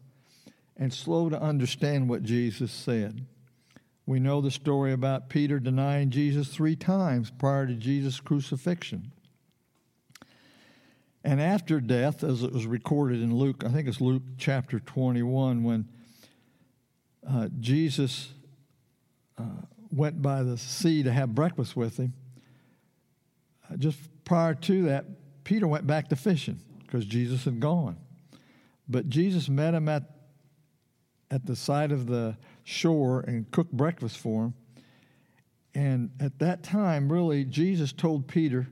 and 0.78 0.92
slow 0.92 1.28
to 1.28 1.40
understand 1.40 2.08
what 2.08 2.22
Jesus 2.22 2.72
said. 2.72 3.26
We 4.06 4.20
know 4.20 4.40
the 4.40 4.50
story 4.50 4.92
about 4.92 5.30
Peter 5.30 5.58
denying 5.58 6.10
Jesus 6.10 6.48
three 6.48 6.76
times 6.76 7.30
prior 7.30 7.66
to 7.66 7.74
Jesus' 7.74 8.20
crucifixion. 8.20 9.12
And 11.24 11.40
after 11.40 11.80
death, 11.80 12.22
as 12.22 12.42
it 12.42 12.52
was 12.52 12.66
recorded 12.66 13.22
in 13.22 13.34
Luke, 13.34 13.64
I 13.64 13.70
think 13.70 13.88
it's 13.88 14.00
Luke 14.00 14.22
chapter 14.36 14.78
21, 14.78 15.64
when 15.64 15.88
uh, 17.26 17.48
Jesus 17.58 18.28
uh, 19.38 19.62
went 19.90 20.20
by 20.20 20.42
the 20.42 20.58
sea 20.58 21.02
to 21.02 21.10
have 21.10 21.34
breakfast 21.34 21.74
with 21.74 21.96
him, 21.96 22.12
uh, 23.70 23.76
just 23.78 23.98
prior 24.26 24.54
to 24.54 24.82
that, 24.82 25.06
Peter 25.44 25.66
went 25.66 25.86
back 25.86 26.08
to 26.08 26.16
fishing 26.16 26.60
because 26.82 27.06
Jesus 27.06 27.44
had 27.46 27.58
gone. 27.58 27.96
But 28.86 29.08
Jesus 29.08 29.48
met 29.48 29.72
him 29.72 29.88
at, 29.88 30.02
at 31.30 31.46
the 31.46 31.56
side 31.56 31.90
of 31.90 32.06
the 32.06 32.36
shore 32.64 33.20
and 33.20 33.50
cook 33.50 33.70
breakfast 33.70 34.18
for 34.18 34.44
him. 34.44 34.54
And 35.74 36.10
at 36.20 36.38
that 36.38 36.62
time, 36.62 37.12
really, 37.12 37.44
Jesus 37.44 37.92
told 37.92 38.26
Peter, 38.26 38.66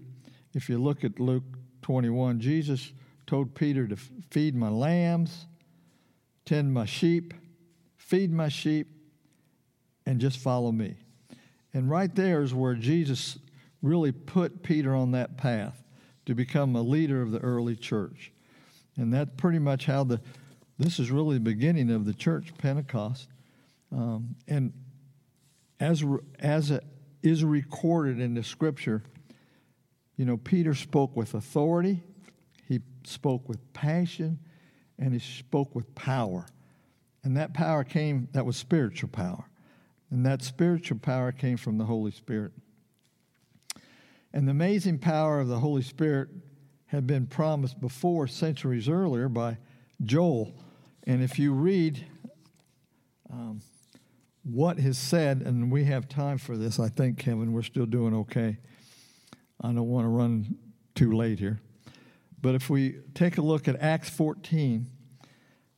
if 0.55 0.69
you 0.69 0.79
look 0.79 1.05
at 1.05 1.21
Luke 1.21 1.45
21, 1.83 2.41
Jesus 2.41 2.93
told 3.27 3.55
Peter 3.55 3.87
to 3.87 3.97
feed 4.31 4.55
my 4.55 4.69
lambs, 4.69 5.47
tend 6.45 6.73
my 6.73 6.87
sheep, 6.87 7.35
feed 7.97 8.33
my 8.33 8.49
sheep, 8.49 8.89
and 10.07 10.21
just 10.21 10.39
follow 10.39 10.73
me. 10.73 10.97
And 11.75 11.91
right 11.91 12.15
there 12.15 12.43
is 12.43 12.55
where 12.55 12.75
Jesus 12.75 13.39
really 13.81 14.13
put 14.13 14.63
Peter 14.63 14.95
on 14.95 15.13
that 15.13 15.37
path 15.37 15.83
to 16.27 16.35
become 16.35 16.77
a 16.77 16.83
leader 16.83 17.23
of 17.23 17.33
the 17.33 17.41
early 17.41 17.75
church. 17.75 18.33
And 18.97 19.13
that's 19.13 19.31
pretty 19.37 19.59
much 19.59 19.87
how 19.87 20.05
the, 20.05 20.21
this 20.79 20.99
is 21.01 21.11
really 21.11 21.37
the 21.37 21.41
beginning 21.41 21.91
of 21.91 22.05
the 22.05 22.15
church, 22.15 22.53
Pentecost. 22.59 23.29
Um, 23.93 24.37
and 24.49 24.73
as, 25.79 26.05
as 26.39 26.71
it 26.71 26.85
is 27.23 27.45
recorded 27.45 28.21
in 28.21 28.35
the 28.35 28.43
scripture, 28.43 29.03
you 30.17 30.25
know, 30.25 30.37
Peter 30.37 30.75
spoke 30.75 31.17
with 31.17 31.35
authority, 31.35 32.03
he 32.69 32.81
spoke 33.05 33.49
with 33.49 33.73
passion, 33.73 34.39
and 34.99 35.13
he 35.13 35.19
spoke 35.19 35.75
with 35.75 35.95
power. 35.95 36.47
And 37.25 37.37
that 37.37 37.55
power 37.55 37.85
came, 37.85 38.29
that 38.33 38.47
was 38.47 38.57
spiritual 38.57 39.09
power. 39.09 39.45
And 40.11 40.25
that 40.27 40.43
spiritual 40.43 40.99
power 40.99 41.33
came 41.33 41.57
from 41.57 41.79
the 41.79 41.85
Holy 41.85 42.11
Spirit. 42.11 42.53
And 44.33 44.47
the 44.47 44.53
amazing 44.53 44.99
power 44.99 45.41
of 45.41 45.49
the 45.49 45.59
Holy 45.59 45.83
Spirit 45.83 46.29
had 46.87 47.07
been 47.07 47.27
promised 47.27 47.81
before, 47.81 48.27
centuries 48.27 48.89
earlier, 48.89 49.29
by 49.29 49.59
Joel. 50.05 50.53
And 51.05 51.23
if 51.23 51.39
you 51.39 51.53
read 51.53 52.05
um, 53.31 53.61
what 54.45 54.79
is 54.79 54.99
said, 54.99 55.43
and 55.43 55.71
we 55.71 55.85
have 55.85 56.09
time 56.09 56.39
for 56.39 56.57
this, 56.57 56.81
I 56.81 56.89
think, 56.89 57.19
Kevin, 57.19 57.53
we're 57.53 57.63
still 57.63 57.87
doing 57.87 58.15
okay. 58.15 58.59
I 59.61 59.69
don't 59.69 59.89
want 59.89 60.05
to 60.05 60.09
run 60.09 60.57
too 60.95 61.13
late 61.13 61.39
here. 61.39 61.61
But 62.41 62.57
if 62.57 62.69
we 62.69 62.97
take 63.15 63.39
a 63.39 63.43
look 63.43 63.69
at 63.69 63.81
Acts 63.81 64.11
14, 64.11 64.87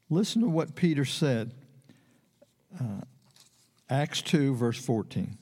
listen 0.08 0.42
to 0.42 0.48
what 0.48 0.74
Peter 0.74 1.04
said. 1.04 1.52
Uh, 2.80 3.02
Acts 3.90 4.22
2, 4.22 4.54
verse 4.54 4.82
14. 4.82 5.36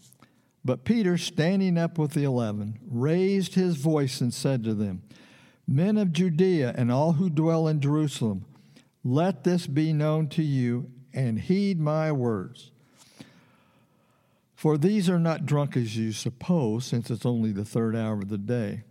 But 0.64 0.84
Peter, 0.84 1.16
standing 1.16 1.78
up 1.78 1.98
with 1.98 2.12
the 2.12 2.24
eleven, 2.24 2.78
raised 2.88 3.54
his 3.54 3.76
voice 3.76 4.20
and 4.20 4.34
said 4.34 4.64
to 4.64 4.74
them, 4.74 5.02
Men 5.66 5.96
of 5.96 6.12
Judea 6.12 6.74
and 6.76 6.90
all 6.90 7.12
who 7.12 7.30
dwell 7.30 7.68
in 7.68 7.80
Jerusalem, 7.80 8.44
let 9.04 9.44
this 9.44 9.66
be 9.66 9.92
known 9.92 10.28
to 10.30 10.42
you, 10.42 10.90
and 11.12 11.38
heed 11.38 11.80
my 11.80 12.12
words. 12.12 12.70
For 14.62 14.78
these 14.78 15.10
are 15.10 15.18
not 15.18 15.44
drunk 15.44 15.76
as 15.76 15.96
you 15.96 16.12
suppose, 16.12 16.84
since 16.84 17.10
it's 17.10 17.26
only 17.26 17.50
the 17.50 17.64
third 17.64 17.96
hour 17.96 18.12
of 18.12 18.28
the 18.28 18.38
day. 18.38 18.84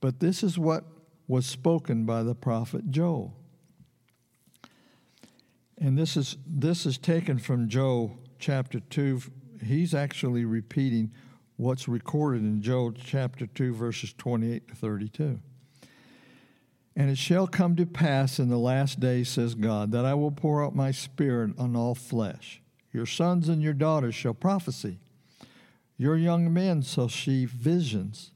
But 0.00 0.18
this 0.18 0.42
is 0.42 0.58
what 0.58 0.82
was 1.28 1.46
spoken 1.46 2.04
by 2.04 2.24
the 2.24 2.34
prophet 2.34 2.90
Joel. 2.90 3.32
And 5.78 5.96
this 5.96 6.16
is, 6.16 6.38
this 6.44 6.86
is 6.86 6.98
taken 6.98 7.38
from 7.38 7.68
Joel 7.68 8.18
chapter 8.40 8.80
2. 8.80 9.22
He's 9.64 9.94
actually 9.94 10.44
repeating 10.44 11.12
what's 11.54 11.86
recorded 11.86 12.42
in 12.42 12.60
Joel 12.60 12.90
chapter 12.90 13.46
2, 13.46 13.74
verses 13.74 14.12
28 14.14 14.66
to 14.66 14.74
32. 14.74 15.38
And 16.96 17.10
it 17.10 17.18
shall 17.18 17.46
come 17.46 17.76
to 17.76 17.86
pass 17.86 18.40
in 18.40 18.48
the 18.48 18.58
last 18.58 18.98
days, 18.98 19.28
says 19.28 19.54
God, 19.54 19.92
that 19.92 20.04
I 20.04 20.14
will 20.14 20.32
pour 20.32 20.64
out 20.64 20.74
my 20.74 20.90
spirit 20.90 21.52
on 21.58 21.76
all 21.76 21.94
flesh. 21.94 22.60
Your 22.92 23.06
sons 23.06 23.48
and 23.48 23.62
your 23.62 23.72
daughters 23.72 24.16
shall 24.16 24.34
prophesy. 24.34 24.98
Your 26.02 26.16
young 26.16 26.52
men 26.52 26.82
shall 26.82 27.08
see 27.08 27.44
visions. 27.44 28.32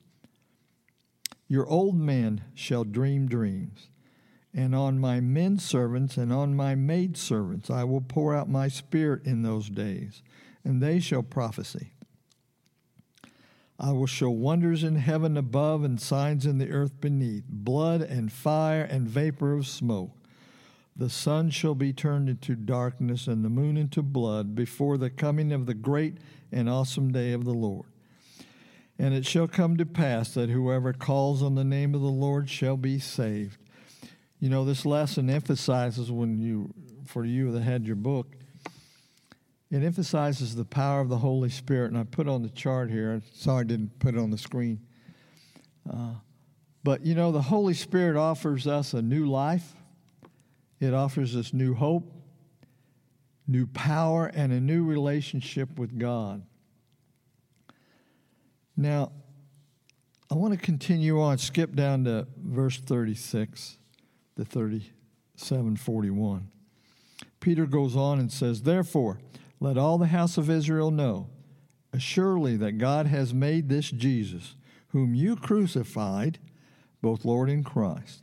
Your 1.48 1.66
old 1.66 1.96
men 1.96 2.44
shall 2.54 2.84
dream 2.84 3.26
dreams. 3.26 3.88
And 4.54 4.72
on 4.72 5.00
my 5.00 5.18
men 5.18 5.58
servants 5.58 6.16
and 6.16 6.32
on 6.32 6.54
my 6.54 6.76
maid 6.76 7.16
servants 7.16 7.68
I 7.68 7.82
will 7.82 8.02
pour 8.02 8.36
out 8.36 8.48
my 8.48 8.68
spirit 8.68 9.26
in 9.26 9.42
those 9.42 9.68
days, 9.68 10.22
and 10.64 10.80
they 10.80 11.00
shall 11.00 11.24
prophesy. 11.24 11.94
I 13.80 13.90
will 13.90 14.06
show 14.06 14.30
wonders 14.30 14.84
in 14.84 14.94
heaven 14.94 15.36
above 15.36 15.82
and 15.82 16.00
signs 16.00 16.46
in 16.46 16.58
the 16.58 16.70
earth 16.70 17.00
beneath 17.00 17.48
blood 17.48 18.00
and 18.00 18.30
fire 18.30 18.84
and 18.84 19.08
vapor 19.08 19.54
of 19.54 19.66
smoke. 19.66 20.25
The 20.96 21.10
sun 21.10 21.50
shall 21.50 21.74
be 21.74 21.92
turned 21.92 22.28
into 22.28 22.54
darkness 22.54 23.26
and 23.26 23.44
the 23.44 23.50
moon 23.50 23.76
into 23.76 24.02
blood 24.02 24.54
before 24.54 24.96
the 24.96 25.10
coming 25.10 25.52
of 25.52 25.66
the 25.66 25.74
great 25.74 26.16
and 26.50 26.70
awesome 26.70 27.12
day 27.12 27.32
of 27.32 27.44
the 27.44 27.52
Lord. 27.52 27.86
And 28.98 29.12
it 29.12 29.26
shall 29.26 29.46
come 29.46 29.76
to 29.76 29.84
pass 29.84 30.32
that 30.34 30.48
whoever 30.48 30.94
calls 30.94 31.42
on 31.42 31.54
the 31.54 31.64
name 31.64 31.94
of 31.94 32.00
the 32.00 32.06
Lord 32.06 32.48
shall 32.48 32.78
be 32.78 32.98
saved. 32.98 33.58
You 34.40 34.48
know, 34.48 34.64
this 34.64 34.86
lesson 34.86 35.28
emphasizes 35.28 36.10
when 36.10 36.40
you, 36.40 36.72
for 37.04 37.24
you 37.24 37.52
that 37.52 37.62
had 37.62 37.86
your 37.86 37.96
book, 37.96 38.34
it 39.70 39.82
emphasizes 39.82 40.54
the 40.54 40.64
power 40.64 41.00
of 41.00 41.08
the 41.08 41.18
Holy 41.18 41.50
Spirit. 41.50 41.90
And 41.90 41.98
I 41.98 42.04
put 42.04 42.28
on 42.28 42.42
the 42.42 42.48
chart 42.48 42.90
here. 42.90 43.20
Sorry 43.32 43.60
I 43.60 43.64
didn't 43.64 43.98
put 43.98 44.14
it 44.14 44.18
on 44.18 44.30
the 44.30 44.38
screen. 44.38 44.80
Uh, 45.90 46.14
but 46.82 47.04
you 47.04 47.14
know, 47.14 47.32
the 47.32 47.42
Holy 47.42 47.74
Spirit 47.74 48.16
offers 48.16 48.66
us 48.66 48.94
a 48.94 49.02
new 49.02 49.26
life, 49.26 49.74
it 50.80 50.94
offers 50.94 51.36
us 51.36 51.52
new 51.52 51.74
hope, 51.74 52.12
new 53.46 53.66
power, 53.66 54.26
and 54.26 54.52
a 54.52 54.60
new 54.60 54.84
relationship 54.84 55.78
with 55.78 55.98
God. 55.98 56.42
Now, 58.76 59.12
I 60.30 60.34
want 60.34 60.54
to 60.54 60.60
continue 60.60 61.20
on, 61.20 61.38
skip 61.38 61.74
down 61.74 62.04
to 62.04 62.26
verse 62.36 62.78
36 62.78 63.78
to 64.36 64.44
3741. 64.44 66.48
Peter 67.40 67.66
goes 67.66 67.96
on 67.96 68.18
and 68.18 68.32
says, 68.32 68.62
Therefore, 68.62 69.20
let 69.60 69.78
all 69.78 69.98
the 69.98 70.08
house 70.08 70.36
of 70.36 70.50
Israel 70.50 70.90
know 70.90 71.28
assuredly 71.92 72.56
that 72.58 72.72
God 72.72 73.06
has 73.06 73.32
made 73.32 73.68
this 73.68 73.90
Jesus, 73.90 74.56
whom 74.88 75.14
you 75.14 75.36
crucified, 75.36 76.38
both 77.00 77.24
Lord 77.24 77.48
and 77.48 77.64
Christ. 77.64 78.22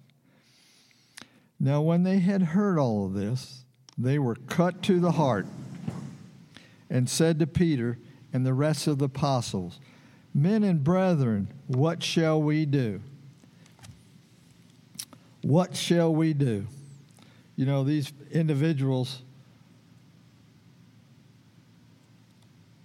Now, 1.63 1.81
when 1.81 2.03
they 2.03 2.19
had 2.19 2.41
heard 2.41 2.77
all 2.77 3.05
of 3.05 3.13
this, 3.13 3.63
they 3.97 4.19
were 4.19 4.35
cut 4.35 4.83
to 4.83 4.99
the 4.99 5.13
heart 5.13 5.45
and 6.89 7.09
said 7.09 7.39
to 7.39 7.47
Peter 7.47 7.97
and 8.33 8.45
the 8.45 8.53
rest 8.53 8.85
of 8.85 8.97
the 8.99 9.05
apostles, 9.05 9.79
Men 10.33 10.65
and 10.65 10.83
brethren, 10.83 11.47
what 11.67 12.03
shall 12.03 12.41
we 12.41 12.65
do? 12.65 12.99
What 15.41 15.73
shall 15.73 16.13
we 16.13 16.33
do? 16.33 16.67
You 17.55 17.65
know, 17.65 17.85
these 17.85 18.11
individuals, 18.29 19.21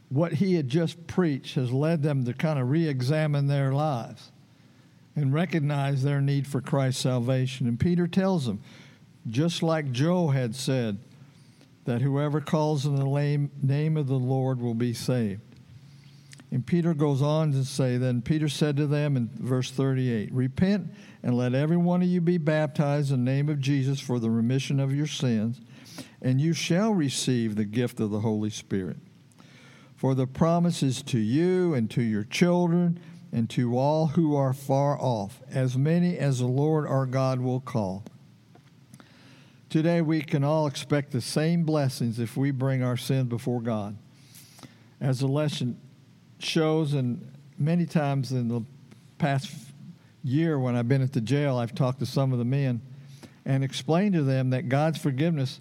what 0.09 0.35
he 0.35 0.55
had 0.55 0.69
just 0.69 1.05
preached 1.09 1.57
has 1.57 1.73
led 1.73 2.05
them 2.05 2.25
to 2.27 2.33
kind 2.33 2.61
of 2.61 2.71
re 2.71 2.87
examine 2.87 3.49
their 3.49 3.73
lives 3.73 4.31
and 5.19 5.33
recognize 5.33 6.03
their 6.03 6.21
need 6.21 6.47
for 6.47 6.61
Christ's 6.61 7.03
salvation. 7.03 7.67
And 7.67 7.79
Peter 7.79 8.07
tells 8.07 8.47
them, 8.47 8.61
just 9.29 9.63
like 9.63 9.93
Joel 9.93 10.31
had 10.31 10.55
said, 10.55 10.99
that 11.85 12.03
whoever 12.03 12.41
calls 12.41 12.87
in 12.87 12.97
the 12.97 13.49
name 13.63 13.97
of 13.97 14.07
the 14.07 14.19
Lord 14.19 14.61
will 14.61 14.75
be 14.75 14.93
saved. 14.93 15.41
And 16.51 16.67
Peter 16.67 16.95
goes 16.95 17.21
on 17.21 17.53
to 17.53 17.65
say, 17.65 17.97
Then 17.97 18.23
Peter 18.23 18.49
said 18.49 18.77
to 18.77 18.87
them 18.87 19.17
in 19.17 19.31
verse 19.35 19.71
38 19.71 20.33
Repent 20.33 20.91
and 21.23 21.37
let 21.37 21.55
every 21.55 21.77
one 21.77 22.03
of 22.03 22.09
you 22.09 22.21
be 22.21 22.39
baptized 22.39 23.13
in 23.13 23.25
the 23.25 23.31
name 23.31 23.49
of 23.49 23.61
Jesus 23.61 24.01
for 24.01 24.19
the 24.19 24.31
remission 24.31 24.81
of 24.81 24.95
your 24.95 25.07
sins, 25.07 25.61
and 26.23 26.41
you 26.41 26.53
shall 26.53 26.93
receive 26.93 27.57
the 27.57 27.65
gift 27.65 28.01
of 28.01 28.11
the 28.11 28.21
Holy 28.21 28.51
Spirit. 28.51 28.99
For 29.97 30.15
the 30.15 30.27
promise 30.27 30.83
is 30.83 31.03
to 31.03 31.19
you 31.19 31.75
and 31.75 31.91
to 31.91 32.03
your 32.03 32.25
children 32.25 33.01
and 33.33 33.49
to 33.51 33.77
all 33.77 34.09
who 34.09 34.35
are 34.35 34.53
far 34.53 34.99
off, 34.99 35.41
as 35.51 35.77
many 35.77 36.17
as 36.17 36.39
the 36.39 36.47
Lord 36.47 36.87
our 36.87 37.07
God 37.07 37.41
will 37.41 37.61
call. 37.61 38.05
Today 39.69 40.01
we 40.01 40.23
can 40.23 40.45
all 40.45 40.67
expect 40.67 41.13
the 41.13 41.21
same 41.21 41.65
blessings 41.65 42.19
if 42.19 42.37
we 42.37 42.51
bring 42.51 42.83
our 42.83 42.97
sin 42.97 43.27
before 43.27 43.61
God. 43.61 43.97
As 45.01 45.21
the 45.21 45.27
lesson 45.27 45.79
shows, 46.39 46.95
and 46.95 47.31
many 47.59 47.85
times 47.85 48.33
in 48.33 48.49
the 48.49 48.63
past 49.19 49.53
year 50.25 50.59
when 50.59 50.75
I've 50.75 50.89
been 50.89 51.03
at 51.03 51.13
the 51.13 51.21
jail, 51.21 51.59
I've 51.59 51.75
talked 51.75 51.99
to 51.99 52.07
some 52.07 52.33
of 52.33 52.39
the 52.39 52.45
men 52.45 52.81
and 53.45 53.63
explained 53.63 54.15
to 54.15 54.23
them 54.23 54.51
that 54.51 54.69
God's 54.69 54.99
forgiveness 54.99 55.61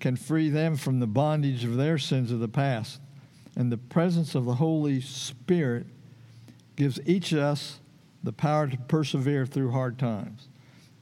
can 0.00 0.16
free 0.16 0.48
them 0.48 0.76
from 0.76 1.00
the 1.00 1.06
bondage 1.06 1.64
of 1.64 1.76
their 1.76 1.98
sins 1.98 2.32
of 2.32 2.40
the 2.40 2.48
past. 2.48 3.00
And 3.56 3.72
the 3.72 3.76
presence 3.76 4.34
of 4.34 4.44
the 4.44 4.54
Holy 4.54 5.00
Spirit 5.00 5.86
gives 6.78 7.00
each 7.04 7.32
of 7.32 7.40
us 7.40 7.80
the 8.22 8.32
power 8.32 8.68
to 8.68 8.76
persevere 8.76 9.44
through 9.44 9.72
hard 9.72 9.98
times. 9.98 10.46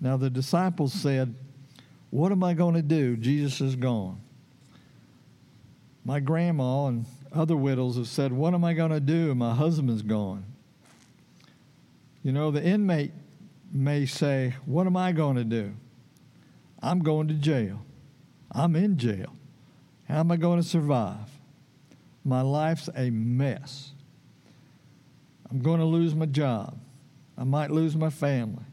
Now, 0.00 0.16
the 0.16 0.30
disciples 0.30 0.94
said, 0.94 1.34
What 2.08 2.32
am 2.32 2.42
I 2.42 2.54
going 2.54 2.74
to 2.74 2.82
do? 2.82 3.14
Jesus 3.16 3.60
is 3.60 3.76
gone. 3.76 4.18
My 6.02 6.18
grandma 6.18 6.86
and 6.86 7.04
other 7.30 7.56
widows 7.56 7.96
have 7.96 8.08
said, 8.08 8.32
What 8.32 8.54
am 8.54 8.64
I 8.64 8.72
going 8.72 8.90
to 8.90 9.00
do? 9.00 9.34
My 9.34 9.54
husband's 9.54 10.00
gone. 10.00 10.46
You 12.22 12.32
know, 12.32 12.50
the 12.50 12.64
inmate 12.64 13.12
may 13.70 14.06
say, 14.06 14.54
What 14.64 14.86
am 14.86 14.96
I 14.96 15.12
going 15.12 15.36
to 15.36 15.44
do? 15.44 15.74
I'm 16.82 17.00
going 17.00 17.28
to 17.28 17.34
jail. 17.34 17.84
I'm 18.50 18.74
in 18.76 18.96
jail. 18.96 19.36
How 20.08 20.20
am 20.20 20.30
I 20.30 20.36
going 20.36 20.62
to 20.62 20.66
survive? 20.66 21.28
My 22.24 22.40
life's 22.40 22.88
a 22.96 23.10
mess. 23.10 23.92
I'm 25.50 25.60
going 25.60 25.80
to 25.80 25.86
lose 25.86 26.14
my 26.14 26.26
job. 26.26 26.78
I 27.38 27.44
might 27.44 27.70
lose 27.70 27.96
my 27.96 28.10
family. 28.10 28.64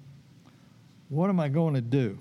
What 1.10 1.30
am 1.30 1.40
I 1.40 1.50
going 1.50 1.76
to 1.76 1.82
do? 1.82 2.18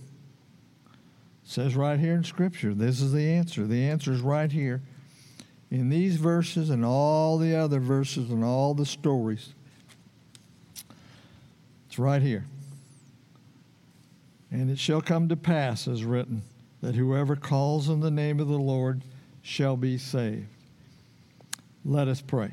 It 0.87 1.49
says 1.51 1.75
right 1.75 1.99
here 1.99 2.15
in 2.15 2.25
Scripture, 2.25 2.75
this 2.75 3.01
is 3.01 3.13
the 3.13 3.31
answer. 3.31 3.67
The 3.67 3.85
answer 3.85 4.13
is 4.13 4.21
right 4.21 4.51
here 4.51 4.83
in 5.71 5.89
these 5.89 6.17
verses 6.17 6.69
and 6.69 6.85
all 6.85 7.39
the 7.39 7.57
other 7.57 7.81
verses 7.81 8.31
and 8.31 8.45
all 8.45 8.75
the 8.75 8.85
stories. 8.85 9.55
It's 11.87 11.99
right 11.99 12.23
here. 12.23 12.45
And 14.51 14.71
it 14.71 14.79
shall 14.79 15.01
come 15.01 15.29
to 15.31 15.37
pass, 15.37 15.89
as 15.89 16.05
written, 16.05 16.43
that 16.83 16.95
whoever 16.95 17.37
calls 17.37 17.89
on 17.89 18.01
the 18.01 18.11
name 18.11 18.39
of 18.39 18.49
the 18.49 18.59
Lord 18.59 19.03
shall 19.41 19.79
be 19.79 19.97
saved. 19.97 20.49
Let 21.85 22.09
us 22.09 22.21
pray. 22.21 22.53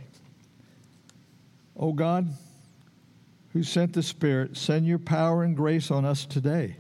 O 1.80 1.94
God, 1.94 2.28
who 3.54 3.64
sent 3.64 3.94
the 3.94 4.04
Spirit, 4.04 4.58
send 4.58 4.86
your 4.86 5.00
power 5.00 5.44
and 5.44 5.56
grace 5.56 5.90
on 5.90 6.04
us 6.04 6.26
today, 6.26 6.76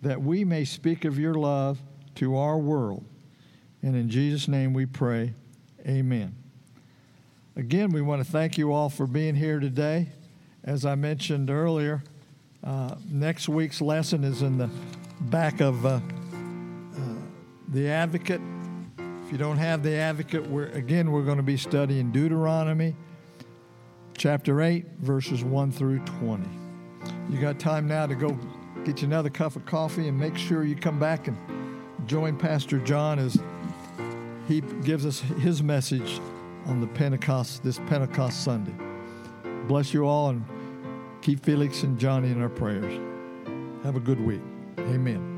that 0.00 0.22
we 0.22 0.42
may 0.42 0.64
speak 0.64 1.04
of 1.04 1.18
your 1.18 1.34
love 1.34 1.78
to 2.14 2.36
our 2.36 2.56
world. 2.56 3.04
And 3.82 3.94
in 3.94 4.08
Jesus' 4.08 4.48
name 4.48 4.72
we 4.72 4.86
pray, 4.86 5.34
amen. 5.86 6.34
Again, 7.56 7.90
we 7.90 8.00
want 8.00 8.24
to 8.24 8.30
thank 8.30 8.56
you 8.56 8.72
all 8.72 8.88
for 8.88 9.06
being 9.06 9.34
here 9.34 9.60
today. 9.60 10.08
As 10.64 10.86
I 10.86 10.94
mentioned 10.94 11.50
earlier, 11.50 12.02
uh, 12.64 12.94
next 13.10 13.50
week's 13.50 13.82
lesson 13.82 14.24
is 14.24 14.40
in 14.40 14.56
the 14.56 14.70
back 15.20 15.60
of 15.60 15.84
uh, 15.84 15.88
uh, 15.88 16.00
the 17.68 17.88
Advocate. 17.90 18.40
If 18.98 19.30
you 19.30 19.36
don't 19.36 19.58
have 19.58 19.82
the 19.82 19.94
Advocate, 19.94 20.46
we're, 20.46 20.68
again, 20.68 21.12
we're 21.12 21.22
going 21.22 21.36
to 21.36 21.42
be 21.42 21.58
studying 21.58 22.10
Deuteronomy 22.10 22.96
chapter 24.16 24.62
8, 24.62 24.86
verses 25.00 25.44
1 25.44 25.72
through 25.72 25.98
20. 26.00 26.48
You 27.30 27.40
got 27.40 27.58
time 27.58 27.86
now 27.86 28.06
to 28.06 28.14
go 28.14 28.38
get 28.84 29.02
you 29.02 29.08
another 29.08 29.30
cup 29.30 29.56
of 29.56 29.64
coffee 29.66 30.08
and 30.08 30.18
make 30.18 30.36
sure 30.36 30.64
you 30.64 30.76
come 30.76 30.98
back 30.98 31.28
and 31.28 31.36
join 32.06 32.36
Pastor 32.36 32.78
John 32.78 33.18
as 33.18 33.38
he 34.46 34.60
gives 34.60 35.06
us 35.06 35.20
his 35.20 35.62
message 35.62 36.20
on 36.66 36.80
the 36.80 36.86
Pentecost, 36.86 37.62
this 37.62 37.78
Pentecost 37.86 38.44
Sunday. 38.44 38.74
Bless 39.66 39.94
you 39.94 40.06
all 40.06 40.30
and 40.30 40.44
keep 41.22 41.40
Felix 41.40 41.82
and 41.82 41.98
Johnny 41.98 42.30
in 42.30 42.40
our 42.40 42.48
prayers. 42.48 43.00
Have 43.82 43.96
a 43.96 44.00
good 44.00 44.20
week. 44.20 44.42
Amen. 44.78 45.33